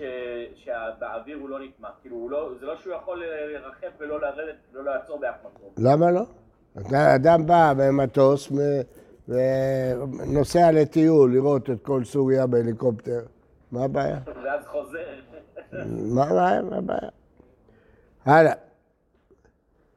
שבאוויר 0.55 1.37
הוא 1.37 1.49
לא 1.49 1.59
נטמע? 1.59 1.89
כאילו, 2.01 2.29
לא- 2.29 2.51
זה 2.59 2.65
לא 2.65 2.75
שהוא 2.77 2.93
יכול 2.93 3.23
לרחף 3.25 3.91
ולא 3.99 4.21
לרדת, 4.21 4.55
לא 4.73 4.83
לעצור 4.83 5.19
באף 5.19 5.35
מקום. 5.45 5.69
למה 5.77 6.11
לא? 6.11 6.21
אדם 7.15 7.45
בא 7.45 7.73
במטוס 7.77 8.51
ונוסע 9.31 10.71
לטיול 10.71 11.33
לראות 11.33 11.69
את 11.69 11.81
כל 11.81 12.03
סוריה 12.03 12.47
בהליקופטר. 12.47 13.21
מה 13.71 13.83
הבעיה? 13.83 14.19
ואז 14.43 14.65
חוזר. 14.65 14.99
מה 15.87 16.23
הבעיה? 16.23 16.61
מה 16.61 16.77
הבעיה? 16.77 17.09
הלאה. 18.25 18.53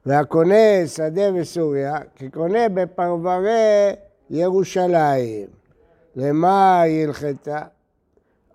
והקונה 0.05 0.87
שדה 0.87 1.31
בסוריה, 1.31 1.97
כקונה 2.15 2.69
בפרברי 2.69 3.95
ירושלים. 4.29 5.47
למה 6.15 6.81
היא 6.81 7.05
הלכתה? 7.05 7.61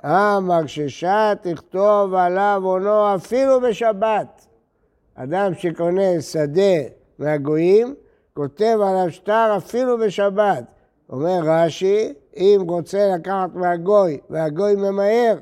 אמר 0.04 0.66
ששעה 0.66 1.32
תכתוב 1.42 2.14
עליו 2.14 2.62
עונו 2.64 3.14
אפילו 3.14 3.60
בשבת. 3.60 4.46
אדם 5.14 5.54
שקונה 5.54 6.20
שדה 6.20 6.76
מהגויים, 7.18 7.94
כותב 8.34 8.78
עליו 8.82 9.10
שטר 9.10 9.54
אפילו 9.56 9.98
בשבת. 9.98 10.64
אומר 11.10 11.40
רש"י, 11.44 12.12
אם 12.36 12.60
רוצה 12.68 13.08
לקחת 13.14 13.54
מהגוי 13.54 14.18
והגוי 14.30 14.74
ממהר, 14.76 15.36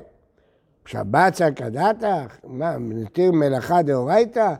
שבת 0.85 1.35
סכדתך? 1.35 2.37
מה, 2.43 2.75
נתיר 2.79 3.31
מלאכה 3.31 3.81
דאורייתא? 3.81 4.53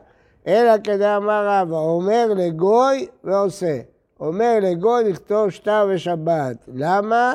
אלא 0.46 0.72
כדאמר 0.84 1.46
רבא, 1.48 1.76
אומר 1.76 2.26
לגוי 2.36 3.06
ועושה. 3.24 3.80
אומר 4.20 4.58
לגוי 4.62 5.10
לכתוב 5.10 5.50
שטר 5.50 5.88
בשבת. 5.94 6.56
למה? 6.74 7.34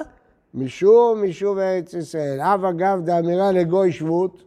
משום 0.54 1.24
משום 1.24 1.60
ארץ 1.60 1.94
ישראל. 1.94 2.42
אב 2.42 2.66
אגב 2.66 3.02
דאמירה 3.06 3.52
לגוי 3.52 3.92
שבות, 3.92 4.44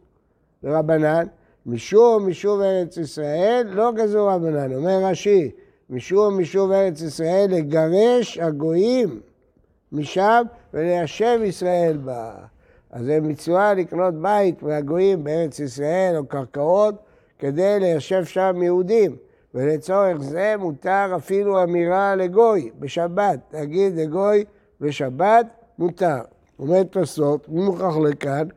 לרבנן, 0.63 1.27
משום 1.67 2.29
משום 2.29 2.63
ארץ 2.63 2.97
ישראל, 2.97 3.67
לא 3.71 3.93
גזרו 3.93 4.27
רבנן. 4.27 4.75
אומר 4.75 5.05
רש"י, 5.05 5.51
משום 5.91 6.39
משום 6.41 6.73
ארץ 6.73 7.01
ישראל, 7.01 7.47
לגרש 7.51 8.39
הגויים 8.39 9.21
משם 9.93 10.43
וליישב 10.75 11.41
ישראל 11.45 11.97
בה. 11.97 12.35
אז 12.91 13.05
זה 13.05 13.21
מצווה 13.21 13.75
לקנות 13.75 14.15
בית 14.15 14.63
מהגויים 14.63 15.25
בארץ 15.25 15.59
ישראל 15.59 16.15
או 16.17 16.27
קרקעות 16.27 16.95
כדי 17.39 17.81
ליישב 17.81 18.25
שם 18.25 18.63
יהודים. 18.63 19.17
ולצורך 19.55 20.21
זה 20.21 20.55
מותר 20.59 21.13
אפילו 21.17 21.63
אמירה 21.63 22.17
לגוי 22.17 22.71
בשבת. 22.79 23.39
להגיד 23.53 23.97
לגוי 23.97 24.45
בשבת 24.81 25.47
מותר. 25.79 26.19
אומר 26.59 26.83
תוספות, 26.83 27.49
מוכרח 27.49 27.97
לכאן, 27.97 28.49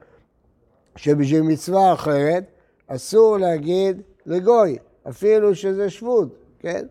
שבשביל 0.95 1.41
מצווה 1.41 1.93
אחרת 1.93 2.43
אסור 2.87 3.37
להגיד 3.37 4.01
לגוי, 4.25 4.77
אפילו 5.09 5.55
שזה 5.55 5.89
שבות, 5.89 6.27
כן? 6.59 6.85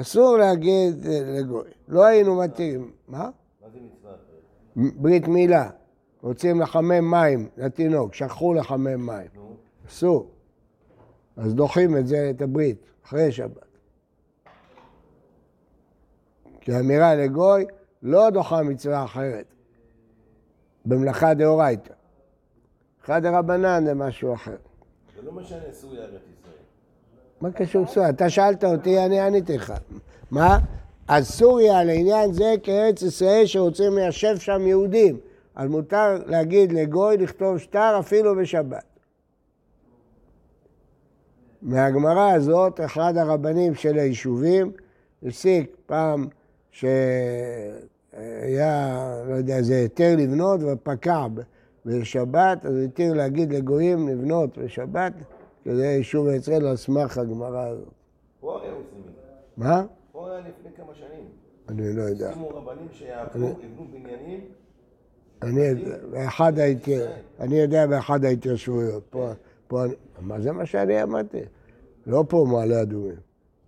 אסור 0.00 0.36
להגיד 0.36 1.06
אה, 1.06 1.20
לגוי. 1.38 1.70
לא 1.88 2.04
היינו 2.04 2.36
מתירים. 2.36 2.90
מה? 3.08 3.18
מה 3.18 3.68
זה 3.72 3.78
מצווה? 3.80 4.12
ברית 4.96 5.28
מילה, 5.28 5.70
רוצים 6.22 6.60
לחמם 6.60 7.10
מים 7.10 7.48
לתינוק, 7.56 8.14
שכחו 8.14 8.54
לחמם 8.54 9.06
מים, 9.06 9.28
אסור. 9.88 10.30
אז 11.36 11.54
דוחים 11.54 11.96
את 11.96 12.06
זה, 12.06 12.30
את 12.36 12.42
הברית, 12.42 12.76
אחרי 13.04 13.32
שבת. 13.32 13.66
כי 16.60 16.78
אמירה 16.80 17.14
לגוי 17.14 17.66
לא 18.02 18.30
דוחה 18.30 18.62
מצווה 18.62 19.04
אחרת, 19.04 19.46
במלאכה 20.84 21.34
דאורייתא. 21.34 21.92
אחד 23.04 23.24
הרבנן 23.24 23.84
זה 23.84 23.94
משהו 23.94 24.34
אחר. 24.34 24.56
זה 25.16 25.22
לא 25.22 25.32
משנה 25.32 25.72
סוריה 25.72 26.04
ארץ 26.04 26.12
ישראל. 26.12 26.54
מה 27.40 27.50
קשור 27.50 27.86
סוריה? 27.86 28.10
אתה 28.10 28.30
שאלת 28.30 28.64
אותי, 28.64 28.98
אני 28.98 29.20
עניתי 29.20 29.56
לך. 29.56 29.72
מה? 30.30 30.58
אז 31.08 31.28
סוריה 31.28 31.84
לעניין 31.84 32.32
זה 32.32 32.54
כארץ 32.62 33.02
ישראל 33.02 33.46
שרוצים 33.46 33.94
ליישב 33.94 34.36
שם 34.38 34.66
יהודים. 34.66 35.18
אז 35.54 35.68
מותר 35.70 36.18
להגיד 36.26 36.72
לגוי 36.72 37.16
לכתוב 37.16 37.58
שטר 37.58 37.96
אפילו 38.00 38.36
בשבת. 38.36 38.84
מהגמרא 41.62 42.32
הזאת, 42.32 42.80
אחד 42.80 43.16
הרבנים 43.16 43.74
של 43.74 43.98
היישובים 43.98 44.72
הסיק 45.26 45.76
פעם 45.86 46.26
היה, 48.12 49.22
לא 49.28 49.34
יודע, 49.34 49.62
זה 49.62 49.74
היתר 49.74 50.14
לבנות 50.18 50.60
ופקע 50.62 51.26
בשבת, 51.86 52.66
אז 52.66 52.76
התיר 52.84 53.14
להגיד 53.14 53.52
לגויים 53.52 54.08
לבנות 54.08 54.58
בשבת, 54.58 55.12
כדי 55.66 55.86
יישוב 55.86 56.28
ישראל 56.28 56.66
על 56.66 56.76
סמך 56.76 57.18
הגמרא 57.18 57.66
הזאת. 57.66 57.88
פה 58.40 58.56
את 58.56 58.62
זה. 59.04 59.10
מה? 59.56 59.84
פה 60.12 60.30
היה 60.30 60.40
לפני 60.40 60.70
כמה 60.76 60.94
שנים. 60.94 61.24
אני 61.68 61.96
לא 61.96 62.02
יודע. 62.02 62.32
שימו 62.32 62.48
רבנים 62.48 62.88
שיעברו, 62.92 63.48
יבנו 63.48 63.86
בניינים, 63.92 64.40
אני 65.42 65.60
יודע, 65.60 65.96
באחד 66.10 66.58
הייתי, 66.58 66.96
אני 67.40 67.58
יודע 67.58 67.86
באחד 67.86 68.24
ההתיישבויות. 68.24 69.02
פה, 69.10 69.30
פה, 69.68 69.82
מה 70.20 70.40
זה 70.40 70.52
מה 70.52 70.66
שאני 70.66 71.02
אמרתי? 71.02 71.40
לא 72.06 72.24
פה 72.28 72.46
מעלה 72.50 72.82
אדומים. 72.82 73.16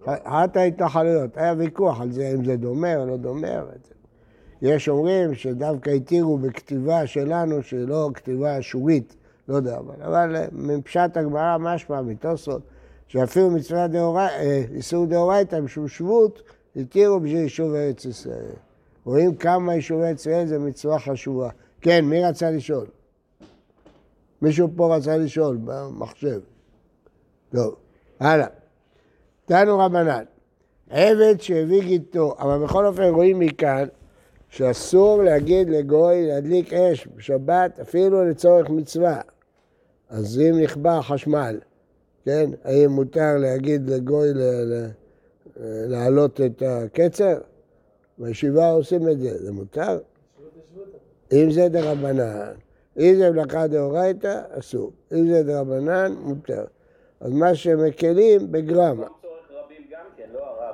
אחת 0.04 0.56
ההתנחלויות, 0.56 1.36
היה 1.36 1.54
ויכוח 1.58 2.00
על 2.00 2.12
זה, 2.12 2.32
אם 2.34 2.44
זה 2.44 2.56
דומה 2.56 2.96
או 2.96 3.06
לא 3.06 3.16
דומה. 3.16 3.62
יש 4.62 4.88
אומרים 4.88 5.34
שדווקא 5.34 5.90
התירו 5.90 6.38
בכתיבה 6.38 7.06
שלנו, 7.06 7.62
שלא 7.62 8.10
כתיבה 8.14 8.58
אשורית, 8.58 9.16
לא 9.48 9.56
יודע, 9.56 9.78
אבל, 9.78 10.02
אבל 10.02 10.36
אה, 10.36 10.46
מפשט 10.52 11.16
הגמרא 11.16 11.58
משמע 11.58 12.02
מתוספות, 12.02 12.62
שאפילו 13.08 13.50
מצווה 13.50 13.88
דאורייתא, 13.88 14.34
אה, 14.34 14.62
איסור 14.74 15.06
דאורייתא, 15.06 15.60
משום 15.60 15.88
שבות, 15.88 16.42
התירו 16.76 17.20
בשביל 17.20 17.40
יישוב 17.40 17.74
ארץ 17.74 18.04
ישראל. 18.04 18.52
רואים 19.04 19.36
כמה 19.36 19.74
יישובי 19.74 20.10
ישראל 20.10 20.46
זה 20.46 20.58
מצווה 20.58 20.98
חשובה. 20.98 21.50
כן, 21.80 22.04
מי 22.04 22.24
רצה 22.24 22.50
לשאול? 22.50 22.86
מישהו 24.42 24.68
פה 24.76 24.96
רצה 24.96 25.16
לשאול 25.16 25.58
במחשב. 25.64 26.40
טוב, 27.52 27.74
הלאה. 28.20 28.46
תנו 29.44 29.78
רבנן, 29.78 30.24
עבד 30.90 31.40
שהביא 31.40 31.82
גיתו, 31.82 32.34
אבל 32.38 32.64
בכל 32.64 32.86
אופן 32.86 33.02
רואים 33.02 33.38
מכאן 33.38 33.84
שאסור 34.48 35.22
להגיד 35.22 35.68
לגוי 35.68 36.26
להדליק 36.26 36.72
אש 36.72 37.08
בשבת 37.16 37.80
אפילו 37.80 38.24
לצורך 38.24 38.70
מצווה. 38.70 39.20
אז 40.08 40.40
אם 40.40 40.60
נכבה 40.60 41.00
חשמל, 41.02 41.58
כן, 42.24 42.50
האם 42.64 42.90
מותר 42.90 43.36
להגיד 43.38 43.90
לגוי 43.90 44.28
להעלות 45.86 46.40
את 46.40 46.62
הקצר? 46.66 47.38
בישיבה 48.18 48.70
עושים 48.70 49.08
את 49.08 49.20
זה, 49.20 49.44
זה 49.44 49.52
מותר? 49.52 49.98
אם 51.32 51.50
זה 51.50 51.68
דרבנן, 51.68 52.52
אם 52.98 53.14
זה 53.18 53.30
מלאכה 53.30 53.66
דאורייתא, 53.66 54.40
אסור. 54.50 54.92
אם 55.12 55.28
זה 55.28 55.42
דרבנן, 55.42 56.12
מותר. 56.20 56.64
אז 57.20 57.32
מה 57.32 57.54
שמקלים 57.54 58.52
בגרמה. 58.52 59.06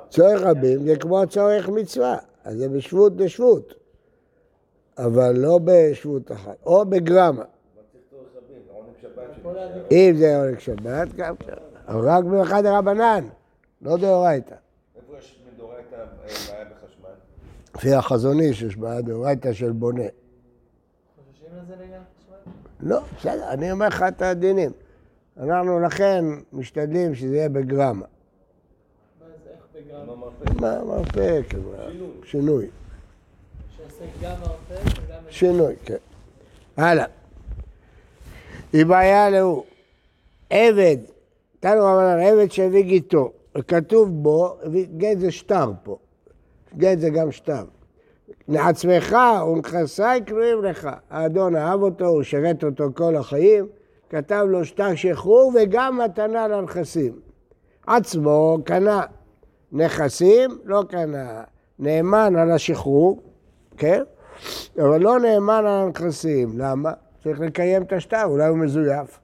צורך 0.09 0.41
רבים 0.41 0.77
כן, 0.77 0.85
לא 0.85 0.93
זה 0.93 0.99
כמו 0.99 1.27
צורך 1.29 1.69
מצווה, 1.69 2.17
אז 2.43 2.57
זה 2.57 2.69
בשבות 2.69 3.15
דשבות, 3.15 3.73
אבל 4.97 5.35
לא 5.37 5.59
בשבות 5.63 6.31
אחת, 6.31 6.55
או 6.65 6.85
בגרמה. 6.85 7.31
אבל 7.31 7.43
צריך 7.91 8.03
צורך 8.09 8.27
רבים, 8.35 8.61
עונג 8.69 8.89
שבת 9.01 9.15
כל 9.15 9.21
שנשאר. 9.21 9.21
הדברים. 9.21 9.24
אם 9.91 10.13
זה 10.17 10.37
עונג 10.37 10.59
שבת, 10.59 11.13
גם 11.15 11.35
כן. 11.35 11.53
אבל 11.87 12.09
רק 12.09 12.23
במלאכה 12.23 12.61
דרבנן, 12.61 13.27
לא 13.81 13.97
דאורייתא. 13.97 14.55
איפה 14.95 15.13
יש 15.19 15.39
מדאורייתא 15.53 15.95
אה, 15.95 16.05
בעיה 16.25 16.65
בחשמל? 16.65 17.09
לפי 17.75 17.93
החזון 17.93 18.39
איש 18.39 18.61
יש 18.61 18.75
בעיה 18.75 19.01
דאורייתא 19.01 19.53
של 19.53 19.71
בונה. 19.71 20.03
חוששים 21.15 21.47
לזה 21.63 21.75
לעניין 21.79 22.01
חשמל? 22.19 22.53
לא, 22.89 22.99
בסדר, 23.19 23.49
אני 23.51 23.71
אומר 23.71 23.87
לך 23.87 24.03
את 24.07 24.21
הדינים. 24.21 24.71
אנחנו 25.37 25.79
לכן 25.79 26.25
משתדלים 26.53 27.15
שזה 27.15 27.35
יהיה 27.35 27.49
בגרמה. 27.49 27.93
מה 27.93 28.05
זה, 29.43 29.49
איך 29.49 29.85
בגרם? 29.85 30.19
מרפא. 30.87 31.41
שינוי. 31.49 32.09
שינוי. 32.25 32.67
שעושה 33.77 34.05
גם 34.21 34.31
מרפא 34.41 34.53
וגם... 34.73 35.17
את- 35.27 35.31
שינוי, 35.31 35.75
כן. 35.85 35.95
הלאה. 36.77 37.05
היא 38.73 38.85
בעיה 38.85 39.29
להוא. 39.29 39.63
עבד, 40.49 40.97
תנו 41.59 41.85
רבנן, 41.85 42.19
עבד 42.19 42.51
שהביא 42.51 42.83
גיתו, 42.83 43.31
וכתוב 43.57 44.09
בו, 44.09 44.57
גט 44.97 45.19
זה 45.19 45.31
שטר 45.31 45.71
פה. 45.83 45.97
גט 46.77 46.99
זה 46.99 47.09
גם 47.09 47.31
שטר. 47.31 47.63
לעצמך 48.47 49.15
ונכסיי 49.51 50.21
קנויים 50.21 50.63
לך. 50.63 50.89
האדון 51.09 51.55
אהב 51.55 51.81
אותו, 51.81 52.05
הוא 52.05 52.23
שירת 52.23 52.63
אותו 52.63 52.85
כל 52.93 53.15
החיים, 53.15 53.67
כתב 54.09 54.45
לו 54.47 54.65
שטר 54.65 54.95
שחרור 54.95 55.51
וגם 55.55 55.97
מתנה 55.97 56.47
לנכסים. 56.47 57.19
עצמו 57.87 58.57
קנה. 58.65 59.01
נכסים 59.71 60.57
לא 60.65 60.83
קנה. 60.89 61.43
נאמן 61.79 62.35
על 62.35 62.51
השחרור, 62.51 63.21
כן? 63.77 64.03
אבל 64.77 65.01
לא 65.01 65.19
נאמן 65.19 65.53
על 65.53 65.67
הנכסים. 65.67 66.53
למה? 66.57 66.91
צריך 67.25 67.39
לקיים 67.39 67.83
את 67.83 67.93
השטר, 67.93 68.23
אולי 68.25 68.47
הוא 68.47 68.57
מזויף. 68.57 69.19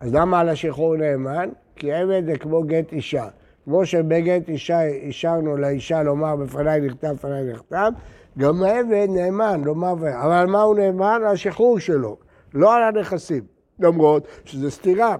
אז 0.00 0.14
למה 0.14 0.40
על 0.40 0.48
השחרור 0.48 0.96
נאמן? 0.96 1.48
כי 1.76 1.92
עבד 1.92 2.22
זה 2.26 2.38
כמו 2.38 2.62
גט 2.62 2.92
אישה. 2.92 3.28
כמו 3.64 3.86
שבגט 3.86 4.48
אישה 4.48 4.82
אישרנו 4.82 5.56
לאישה 5.56 6.02
לומר 6.02 6.36
בפניי 6.36 6.80
נכתב, 6.80 7.08
בפניי 7.08 7.52
נכתב, 7.52 7.92
גם 8.38 8.62
העבד 8.62 9.06
נאמן 9.10 9.60
לומר, 9.64 9.94
ו- 10.00 10.22
אבל 10.22 10.32
על 10.32 10.46
מה 10.46 10.62
הוא 10.62 10.76
נאמן? 10.76 11.20
על 11.24 11.26
השחרור 11.26 11.78
שלו, 11.78 12.16
לא 12.54 12.76
על 12.76 12.82
הנכסים. 12.82 13.44
למרות 13.78 14.26
שזה 14.44 14.70
סתירה. 14.70 15.16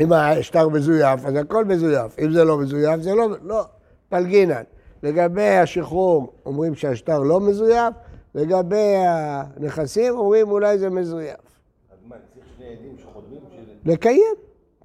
אם 0.00 0.12
השטר 0.12 0.68
מזויף, 0.68 1.24
אז 1.24 1.36
הכל 1.36 1.64
מזויף. 1.64 2.18
אם 2.18 2.30
זה 2.32 2.44
לא 2.44 2.58
מזויף, 2.58 3.00
זה 3.00 3.14
לא, 3.14 3.28
לא, 3.42 3.64
פלגינן. 4.08 4.62
לגבי 5.02 5.56
השחרור 5.56 6.32
אומרים 6.46 6.74
שהשטר 6.74 7.18
לא 7.18 7.40
מזויף, 7.40 7.94
לגבי 8.34 8.94
הנכסים 9.06 10.14
אומרים 10.14 10.50
אולי 10.50 10.78
זה 10.78 10.90
מזויף. 10.90 11.60
אז 11.90 11.98
מה, 12.06 12.16
צריך 12.34 12.46
שני 12.56 12.66
עדים 12.66 12.98
שחותמים. 12.98 13.40
לקיים 13.84 14.34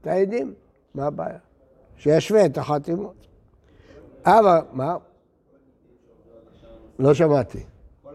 את 0.01 0.07
העדים, 0.07 0.53
מה 0.95 1.05
הבעיה? 1.05 1.37
שישווה 1.97 2.45
את 2.45 2.57
החתימות. 2.57 3.27
אבל, 4.25 4.59
מה? 4.71 4.97
לא 6.99 7.13
שמעתי. 7.13 7.63
לא? 8.03 8.11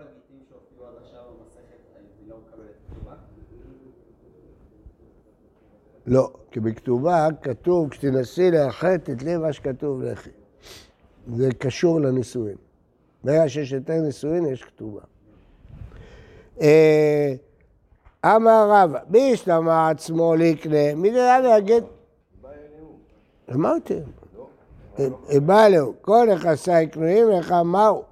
לא, 6.07 6.33
כי 6.51 6.61
בכתובה 6.61 7.29
כתוב, 7.43 7.89
כשתנסי 7.89 8.51
לאחד, 8.51 8.97
תתלי 8.97 9.37
מה 9.37 9.53
שכתוב 9.53 10.03
לכי. 10.03 10.31
זה 11.35 11.49
קשור 11.59 12.01
לנישואין. 12.01 12.57
ברגע 13.25 13.49
שיש 13.49 13.73
יותר 13.73 14.01
נישואין, 14.01 14.47
יש 14.47 14.65
כתובה. 14.65 15.01
אה, 16.61 17.35
אמר 18.25 18.69
רבא, 18.71 18.99
בישלמה 19.09 19.89
עצמו 19.89 20.35
לקנה, 20.35 20.95
מי 20.97 21.11
דעה 21.11 21.41
להגיד? 21.41 21.85
אמרתי. 23.55 23.95
בא 25.47 25.69
לו, 25.69 25.93
כל 26.01 26.29
נכסיי 26.35 26.87
קנויים 26.87 27.29
לך 27.31 27.55
מהו? 27.65 28.03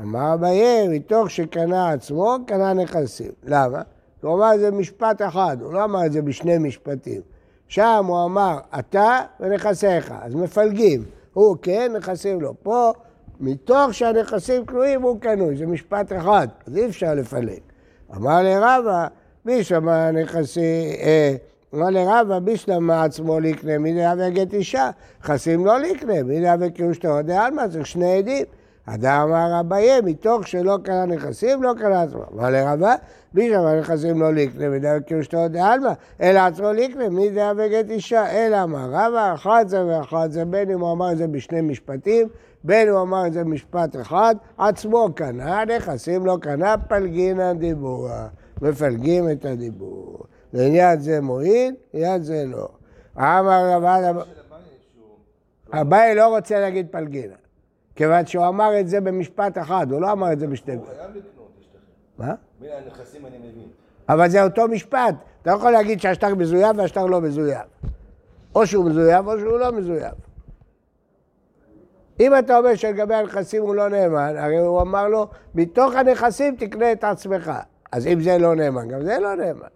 אמר 0.00 0.34
אביי, 0.34 0.88
מתוך 0.88 1.30
שקנה 1.30 1.90
עצמו, 1.90 2.36
קנה 2.46 2.72
נכסים. 2.72 3.32
למה? 3.44 3.82
הוא 4.22 4.34
אמר 4.34 4.54
את 4.54 4.60
זה 4.60 4.70
במשפט 4.70 5.22
אחד, 5.22 5.56
הוא 5.60 5.72
לא 5.72 5.84
אמר 5.84 6.06
את 6.06 6.12
זה 6.12 6.22
בשני 6.22 6.58
משפטים. 6.58 7.20
שם 7.68 8.04
הוא 8.06 8.24
אמר, 8.24 8.58
אתה 8.78 9.20
ונכסיך, 9.40 10.14
אז 10.22 10.34
מפלגים. 10.34 11.04
הוא 11.32 11.56
כן, 11.62 11.92
נכסים 11.96 12.40
לא. 12.40 12.52
פה, 12.62 12.92
מתוך 13.40 13.94
שהנכסים 13.94 14.66
קנויים, 14.66 15.02
הוא 15.02 15.20
קנוי, 15.20 15.56
זה 15.56 15.66
משפט 15.66 16.12
אחד, 16.12 16.48
אז 16.66 16.76
אי 16.76 16.86
אפשר 16.86 17.14
לפלג. 17.14 17.60
אמר 18.16 18.42
לרבא, 18.42 19.06
בישלמה 19.44 20.10
נכסי, 20.10 20.96
אה, 21.02 21.34
אמר 21.74 21.90
לרבא, 21.90 22.38
בישלמה 22.38 23.04
עצמו 23.04 23.40
לקנה, 23.40 23.78
מי 23.78 23.94
דעה 23.94 24.14
וגט 24.18 24.54
אישה, 24.54 24.90
נכסים 25.20 25.66
לא 25.66 25.80
לקנה, 25.80 26.22
מי 26.22 26.40
דעה 26.40 26.56
וקירושתו 26.60 27.22
דעלמא, 27.22 27.68
צריך 27.68 27.86
שני 27.86 28.18
עדים. 28.18 28.44
אדם 28.86 29.28
אמר 29.28 29.60
אביי, 29.60 30.00
מתוך 30.00 30.48
שלא 30.48 30.78
קנה 30.82 31.06
נכסים, 31.06 31.62
לא 31.62 31.72
קנה 31.78 32.02
עצמו. 32.02 32.22
אמר 32.34 32.50
לרבא, 32.50 32.94
בישלמה 33.32 33.80
נכסים 33.80 34.20
לא 34.20 34.34
לקנה, 34.34 34.68
מי 34.68 34.78
דעה 34.78 34.96
וקירושתו 34.96 35.48
דעלמא, 35.48 35.92
אלא 36.20 36.38
עצמו 36.38 36.72
לקנה, 36.72 37.08
מי 37.08 37.30
דעה 37.30 37.52
וגט 37.56 37.90
אישה, 37.90 38.30
אלא 38.30 38.62
אמר 38.62 38.88
רבא, 38.90 39.34
אחת 39.34 39.68
זה 39.68 39.86
ואחת 39.86 40.32
זה, 40.32 40.44
בין 40.44 40.70
אם 40.70 40.80
הוא 40.80 40.92
אמר 40.92 41.12
את 41.12 41.18
זה 41.18 41.26
בשני 41.26 41.60
משפטים, 41.60 42.28
בין 42.64 42.88
הוא 42.88 43.02
אמר 43.02 43.26
את 43.26 43.32
זה 43.32 43.44
במשפט 43.44 43.96
אחד, 44.00 44.34
עצמו 44.58 45.08
קנה, 45.14 45.64
נכסים 45.64 46.26
לא 46.26 46.38
קנה, 46.40 46.74
פלגינא 46.88 47.52
דיבורה. 47.52 48.28
מפלגים 48.62 49.30
את 49.30 49.44
הדיבור. 49.44 50.24
לעניין 50.52 51.00
זה 51.00 51.20
מועיל, 51.20 51.74
לעניין 51.94 52.22
זה 52.22 52.44
לא. 52.46 52.68
אמר 53.16 53.70
רבן. 53.72 54.18
אביי 55.72 56.14
לא 56.14 56.36
רוצה 56.36 56.60
להגיד 56.60 56.86
פלגינא, 56.90 57.34
כיוון 57.96 58.26
שהוא 58.26 58.48
אמר 58.48 58.80
את 58.80 58.88
זה 58.88 59.00
במשפט 59.00 59.58
אחד, 59.58 59.86
הוא 59.92 60.00
לא 60.00 60.12
אמר 60.12 60.32
את 60.32 60.38
זה 60.38 60.46
בשתי... 60.46 60.72
הוא 60.72 60.86
חייב 60.86 61.10
לקנות. 61.10 61.50
מה? 62.18 62.34
מילא 62.60 62.74
הנכסים 62.74 63.26
אני 63.26 63.38
מבין. 63.38 63.68
אבל 64.08 64.28
זה 64.28 64.44
אותו 64.44 64.68
משפט. 64.68 65.14
אתה 65.42 65.50
לא 65.50 65.56
יכול 65.56 65.70
להגיד 65.70 66.00
שהשטר 66.00 66.34
מזויף 66.34 66.76
והשטר 66.76 67.06
לא 67.06 67.20
מזויף. 67.20 67.66
או 68.54 68.66
שהוא 68.66 68.84
מזויף 68.84 69.26
או 69.26 69.38
שהוא 69.38 69.58
לא 69.58 69.72
מזויף. 69.72 70.14
אם 72.20 72.38
אתה 72.38 72.58
אומר 72.58 72.74
שלגבי 72.74 73.14
הנכסים 73.14 73.62
הוא 73.62 73.74
לא 73.74 73.88
נאמן, 73.88 74.34
הרי 74.36 74.58
הוא 74.58 74.80
אמר 74.80 75.08
לו, 75.08 75.26
מתוך 75.54 75.94
הנכסים 75.94 76.56
תקנה 76.56 76.92
את 76.92 77.04
עצמך. 77.04 77.52
אז 77.92 78.06
אם 78.06 78.20
זה 78.20 78.38
לא 78.38 78.54
נאמן, 78.54 78.88
גם 78.88 79.04
זה 79.04 79.18
לא 79.18 79.34
נאמן. 79.34 79.68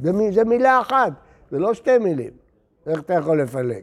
זה, 0.00 0.12
זה 0.32 0.44
מילה 0.44 0.80
אחת, 0.80 1.12
זה 1.50 1.58
לא 1.58 1.74
שתי 1.74 1.98
מילים. 1.98 2.30
איך 2.86 3.00
אתה 3.00 3.14
יכול 3.14 3.42
לפלג? 3.42 3.82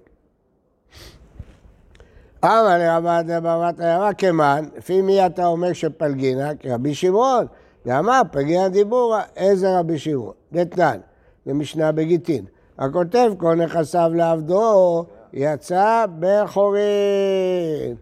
אמר 2.46 2.78
לרבת 2.78 3.26
דברת 3.26 3.80
הערה 3.80 4.14
כמן, 4.14 4.66
לפי 4.78 5.02
מי 5.02 5.26
אתה 5.26 5.46
אומר 5.46 5.74
שפלגינה? 5.74 6.56
כרבי 6.56 6.94
שמעון. 6.94 7.46
ואמר 7.86 8.22
פלגינה 8.32 8.70
דיבורה, 8.70 9.22
איזה 9.36 9.80
רבי 9.80 9.98
שמעון? 9.98 10.34
דתנן, 10.54 10.98
למשנה 11.46 11.92
בגיטין. 11.92 12.46
הכותב 12.80 13.32
כל 13.38 13.56
נכסיו 13.56 14.12
לעבדו, 14.16 15.06
יצא 15.34 16.06
בן 16.20 16.48
חורין. 16.48 17.96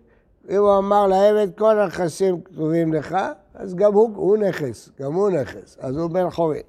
אם 0.50 0.58
הוא 0.58 0.78
אמר 0.78 1.08
לעבד 1.08 1.48
כל 1.58 1.80
הנכסים 1.80 2.42
כתובים 2.42 2.94
לך, 2.94 3.18
אז 3.56 3.76
גם 3.76 3.94
הוא, 3.94 4.10
הוא 4.16 4.38
נכס, 4.38 4.90
גם 5.02 5.14
הוא 5.14 5.30
נכס, 5.30 5.78
אז 5.80 5.98
הוא 5.98 6.10
בן 6.10 6.30
חורין. 6.30 6.62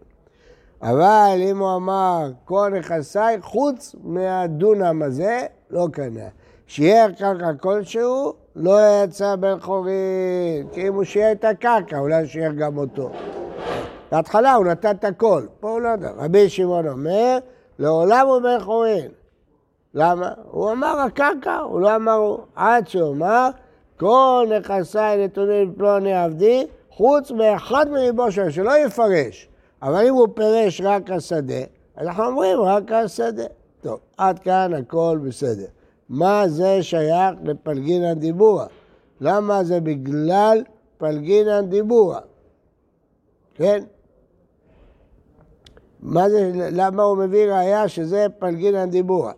אבל 0.83 1.38
אם 1.38 1.59
הוא 1.59 1.77
אמר 1.77 2.31
כל 2.44 2.73
נכסיי 2.79 3.37
חוץ 3.40 3.94
מהדונם 4.05 5.03
הזה, 5.03 5.40
לא 5.71 5.87
קנה. 5.92 6.29
שיער 6.66 7.11
קרקע 7.18 7.53
כלשהו, 7.61 8.33
לא 8.57 8.79
יצא 9.05 9.37
בן 9.37 9.61
חורין. 9.61 10.68
כי 10.73 10.88
אם 10.88 10.94
הוא 10.94 11.05
שיער 11.05 11.33
את 11.33 11.44
הקרקע, 11.44 11.99
אולי 11.99 12.27
שיער 12.27 12.53
גם 12.53 12.79
אותו. 12.79 13.11
בהתחלה 14.12 14.55
הוא 14.55 14.66
נתן 14.66 14.90
את 14.90 15.05
הכל, 15.05 15.42
פה 15.61 15.71
הוא 15.71 15.81
לא 15.81 15.88
יודע. 15.88 16.11
רבי 16.16 16.49
שמעון 16.49 16.88
אומר, 16.88 17.38
לעולם 17.79 18.27
הוא 18.27 18.40
בן 18.42 18.61
חורין. 18.61 19.17
למה? 19.94 20.33
הוא 20.51 20.72
אמר 20.72 20.98
הקרקע, 20.98 21.57
הוא 21.57 21.81
לא 21.81 21.96
אמר 21.96 22.12
הוא. 22.12 22.38
עד 22.55 22.88
שהוא 22.88 23.12
אמר, 23.12 23.48
כל 23.96 24.48
נכסיי 24.59 25.24
נתונים 25.24 25.72
לפלוני 25.72 26.14
עבדי, 26.14 26.66
חוץ 26.90 27.31
מאחד 27.31 27.87
מריבו 27.90 28.33
שלו, 28.33 28.51
שלא 28.51 28.79
יפרש. 28.79 29.48
אבל 29.83 30.07
אם 30.07 30.14
הוא 30.14 30.29
פירש 30.35 30.81
רק 30.81 31.11
השדה, 31.11 31.64
אנחנו 31.98 32.24
אומרים 32.24 32.61
רק 32.61 32.92
השדה. 32.92 33.44
טוב, 33.81 33.98
עד 34.16 34.38
כאן 34.38 34.74
הכל 34.74 35.18
בסדר. 35.22 35.66
מה 36.09 36.48
זה 36.48 36.83
שייך 36.83 37.35
לפלגינן 37.44 38.14
דיבורה? 38.14 38.66
למה 39.20 39.64
זה 39.64 39.81
בגלל 39.81 40.62
פלגינן 40.98 41.66
דיבורה? 41.66 42.20
כן? 43.55 43.85
מה 46.01 46.31
זה, 46.31 46.51
למה 46.55 47.03
הוא 47.03 47.16
מביא 47.16 47.53
ראייה 47.53 47.88
שזה 47.88 48.27
פלגינן 48.38 48.90
דיבורה? 48.90 49.33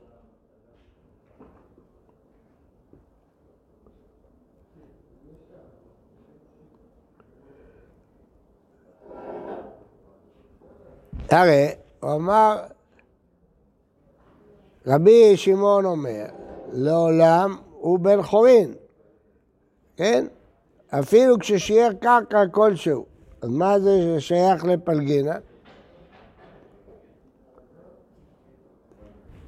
הרי 11.30 11.68
הוא 12.00 12.12
אמר, 12.12 12.56
רבי 14.86 15.36
שמעון 15.36 15.84
אומר, 15.84 16.24
לעולם 16.72 17.56
הוא 17.70 17.98
בן 17.98 18.22
חורין, 18.22 18.74
כן? 19.96 20.26
אפילו 20.90 21.38
כששיער 21.38 21.92
קרקע 21.92 22.42
כלשהו. 22.50 23.06
אז 23.42 23.48
מה 23.48 23.80
זה 23.80 24.20
שייך 24.20 24.64
לפלגינה? 24.64 25.34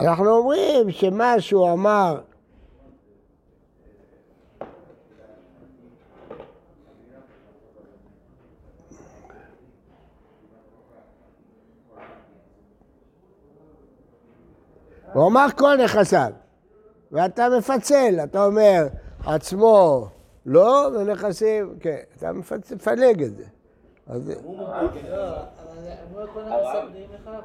אנחנו 0.00 0.30
אומרים 0.30 0.90
שמה 0.90 1.40
שהוא 1.40 1.72
אמר 1.72 2.20
הוא 15.12 15.26
אמר 15.26 15.46
כל 15.56 15.76
נכסיו, 15.84 16.30
ואתה 17.12 17.48
מפצל, 17.58 18.20
אתה 18.24 18.44
אומר 18.44 18.86
עצמו 19.26 20.08
לא, 20.46 20.90
ונכסים, 20.94 21.74
כן, 21.80 21.96
אתה 22.16 22.32
מפלג 22.76 23.22
את 23.22 23.36
זה. 23.36 23.44
אז. 24.06 24.32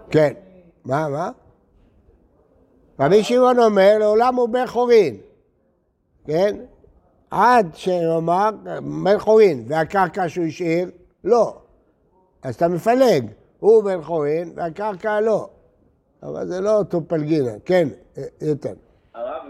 כן, 0.10 0.34
מה, 0.86 1.10
מה? 1.10 1.30
רבי 3.00 3.24
שמעון 3.24 3.60
אומר, 3.60 3.98
לעולם 4.00 4.36
הוא 4.36 4.50
בן 4.50 4.68
חורין, 4.68 5.18
כן? 6.26 6.56
עד 7.32 7.70
שהוא 7.74 8.18
אמר, 8.18 8.50
בן 9.04 9.20
חורין, 9.20 9.66
והקרקע 9.68 10.30
שהוא 10.30 10.46
השאיר, 10.46 10.90
לא. 11.24 11.58
אז 12.44 12.56
אתה 12.56 12.68
מפלג, 12.68 13.26
הוא 13.60 13.84
בן 13.84 14.02
חורין 14.02 14.52
והקרקע 14.56 15.20
לא. 15.20 15.50
אבל 16.24 16.46
זה 16.46 16.62
לא 16.62 16.78
אותו 16.78 17.02
פלגינה, 17.08 17.52
כן, 17.66 17.88
איתן. 18.42 18.74
הרב, 19.14 19.44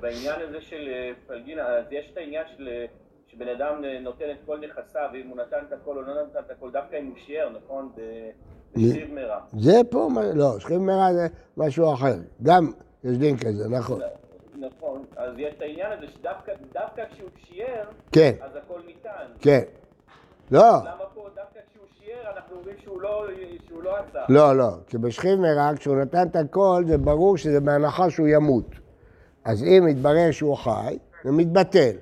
בעניין 0.00 0.40
הזה 0.48 0.60
של 0.60 0.88
אה, 0.88 1.10
פלגינה, 1.26 1.66
אז 1.66 1.84
יש 1.90 2.10
את 2.12 2.16
העניין 2.16 2.44
של 2.56 2.68
אה, 2.68 2.84
שבן 3.28 3.48
אדם 3.48 3.84
אה, 3.84 4.00
נותן 4.00 4.24
את 4.30 4.36
כל 4.46 4.58
נכסיו, 4.60 5.10
ואם 5.12 5.28
הוא 5.28 5.36
נתן 5.36 5.58
את 5.68 5.72
הכל 5.72 5.96
או 5.96 6.02
לא 6.02 6.22
נתן 6.22 6.38
את 6.46 6.50
הכל, 6.50 6.70
דווקא 6.70 6.96
אם 6.96 7.06
הוא 7.06 7.16
שיער, 7.16 7.48
נכון? 7.48 7.92
ב- 7.96 8.30
בשיר 8.74 9.06
מרע. 9.14 9.40
זה 9.52 9.80
פה, 9.90 10.08
לא, 10.34 10.58
שכיב 10.58 10.78
מרע 10.78 11.12
זה 11.12 11.26
משהו 11.56 11.94
אחר. 11.94 12.14
גם 12.42 12.72
יש 13.04 13.18
דין 13.18 13.36
כזה, 13.38 13.68
נכון. 13.68 14.00
נכון, 14.54 15.04
אז 15.16 15.34
יש 15.38 15.54
את 15.56 15.62
העניין 15.62 15.92
הזה 15.92 16.06
שדווקא 16.08 16.52
דווקא 16.72 17.04
כשהוא 17.12 17.28
שיער, 17.46 17.84
כן, 18.12 18.32
אז 18.40 18.56
הכל 18.56 18.80
ניתן. 18.86 19.26
כן. 19.40 19.62
לא, 20.50 20.60
למה 20.60 21.04
פה 21.14 21.21
אנחנו 22.36 22.56
אומרים 22.56 22.76
שהוא 22.82 23.02
לא, 23.02 23.26
שהוא 23.68 23.82
לא 23.82 23.96
עשה? 23.96 24.18
לא, 24.28 24.56
לא. 24.56 24.70
כי 24.86 24.98
בשכיב 24.98 25.40
מרע, 25.40 25.70
כשהוא 25.76 25.96
נתן 25.96 26.26
את 26.26 26.36
הכל, 26.36 26.84
זה 26.86 26.98
ברור 26.98 27.36
שזה 27.36 27.60
בהנחה 27.60 28.10
שהוא 28.10 28.28
ימות. 28.28 28.66
אז 29.44 29.62
אם 29.62 29.88
יתברר 29.88 30.30
שהוא 30.30 30.56
חי, 30.56 30.98
זה 31.24 31.32
מתבטל. 31.32 31.96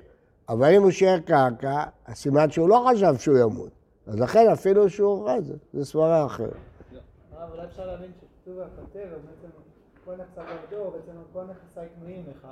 אבל 0.49 0.73
אם 0.75 0.83
הוא 0.83 0.91
שיער 0.91 1.19
קרקע, 1.19 1.83
אז 2.05 2.15
סימן 2.15 2.51
שהוא 2.51 2.69
לא 2.69 2.87
חשב 2.89 3.15
שהוא 3.17 3.37
ימות. 3.37 3.69
אז 4.07 4.19
לכן 4.19 4.49
אפילו 4.53 4.89
שהוא 4.89 5.27
חי, 5.27 5.41
זה, 5.41 5.53
זה 5.73 5.85
סברה 5.85 6.25
אחרת. 6.25 6.49
הרב, 7.31 7.49
אולי 7.51 7.65
אפשר 7.65 7.85
להבין 7.85 8.11
שכתוב 8.21 8.59
הכותב, 8.59 8.99
אז 8.99 9.21
בעצם 9.25 9.47
כל 10.05 10.11
נכסיו 10.11 10.43
עבדו, 10.43 10.91
בעצם 10.91 11.11
כל 11.33 11.43
נכסיי 11.43 11.87
קנויים 11.99 12.23
לך, 12.29 12.47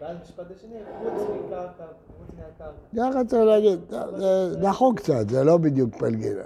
ואז 0.00 0.16
משפט 0.22 0.46
השני, 0.56 0.76
חוץ 0.98 1.22
מקרקע, 1.44 1.84
חוץ 2.18 2.28
מהקרקע. 2.38 3.12
ככה 3.12 3.24
צריך 3.24 3.44
להגיד, 3.44 3.80
זה 4.16 4.56
דחו 4.60 4.94
קצת, 4.94 5.28
זה 5.28 5.44
לא 5.44 5.56
בדיוק 5.56 5.96
פלגינה. 5.98 6.42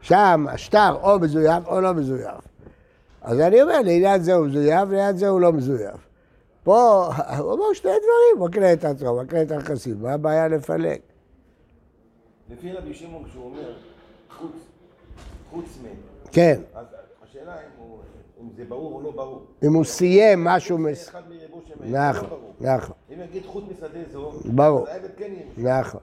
שם 0.00 0.46
השטר 0.50 0.96
או 1.02 1.18
מזויף 1.18 1.66
או 1.66 1.80
לא 1.80 1.92
מזויף. 1.94 2.34
אז 3.22 3.40
אני 3.40 3.62
אומר, 3.62 3.80
לעניין 3.80 4.20
זה 4.22 4.34
הוא 4.34 4.46
מזויף, 4.46 4.88
לעניין 4.88 5.16
זה 5.16 5.28
הוא 5.28 5.40
לא 5.40 5.52
מזויף. 5.52 6.08
פה, 6.64 7.08
הוא 7.38 7.52
אומר 7.52 7.64
שני 7.74 7.90
דברים, 7.90 8.48
מקנה 8.48 8.72
את 8.72 8.84
עצמו, 8.84 9.16
מקנה 9.22 9.42
את 9.42 9.50
הנכסים, 9.50 9.96
מה 10.02 10.12
הבעיה 10.12 10.48
לפלג? 10.48 10.98
לפי 12.50 12.72
רבי 12.72 12.94
שמעון 12.94 13.24
כשהוא 13.24 13.44
אומר 13.44 13.72
חוץ, 14.38 14.52
חוץ 15.50 15.64
מ... 15.82 15.86
כן, 16.32 16.60
אז 16.74 16.86
השאלה 17.22 17.52
אם 17.54 17.68
הוא- 17.78 17.98
אם 18.42 18.48
זה 18.56 18.64
ברור 18.68 18.92
או 18.94 19.02
לא 19.02 19.10
ברור. 19.10 19.44
אם 19.64 19.72
הוא 19.74 19.84
סיים 19.84 20.44
משהו, 20.44 20.78
מס... 20.78 21.10
לא 21.80 22.08
נכון. 22.10 22.28
נכון, 22.60 22.94
אם 23.14 23.20
יגיד 23.20 23.42
חוץ 23.46 23.64
משדה 23.72 23.98
זו, 24.12 24.30
ברור. 24.44 24.88
אז 24.88 24.94
העבד 24.94 25.08
כן 25.16 25.30
יהיה. 25.58 25.80
נכון, 25.80 26.00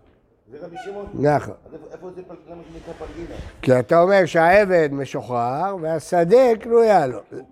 זה 0.52 0.58
רבי 0.66 0.76
שמעון. 0.86 1.06
נכון. 1.14 1.54
איפה- 1.94 2.10
זה 2.16 2.22
נקרא? 2.22 3.36
כי 3.62 3.80
אתה 3.80 4.02
אומר 4.02 4.26
שהעבד 4.26 4.90
משוחרר 4.92 5.76
והשדה 5.82 6.38
קנויה 6.60 7.08
לו. 7.08 7.20
פירט, 7.30 7.46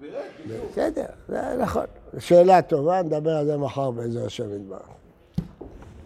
בדיוק. 0.45 0.71
בסדר, 0.71 1.06
נכון. 1.60 1.86
שאלה 2.19 2.62
טובה, 2.62 3.01
נדבר 3.01 3.32
על 3.38 3.45
זה 3.45 3.58
מחר 3.58 3.91
באיזה 3.91 4.25
השם 4.25 4.56
יתברך. 4.56 4.88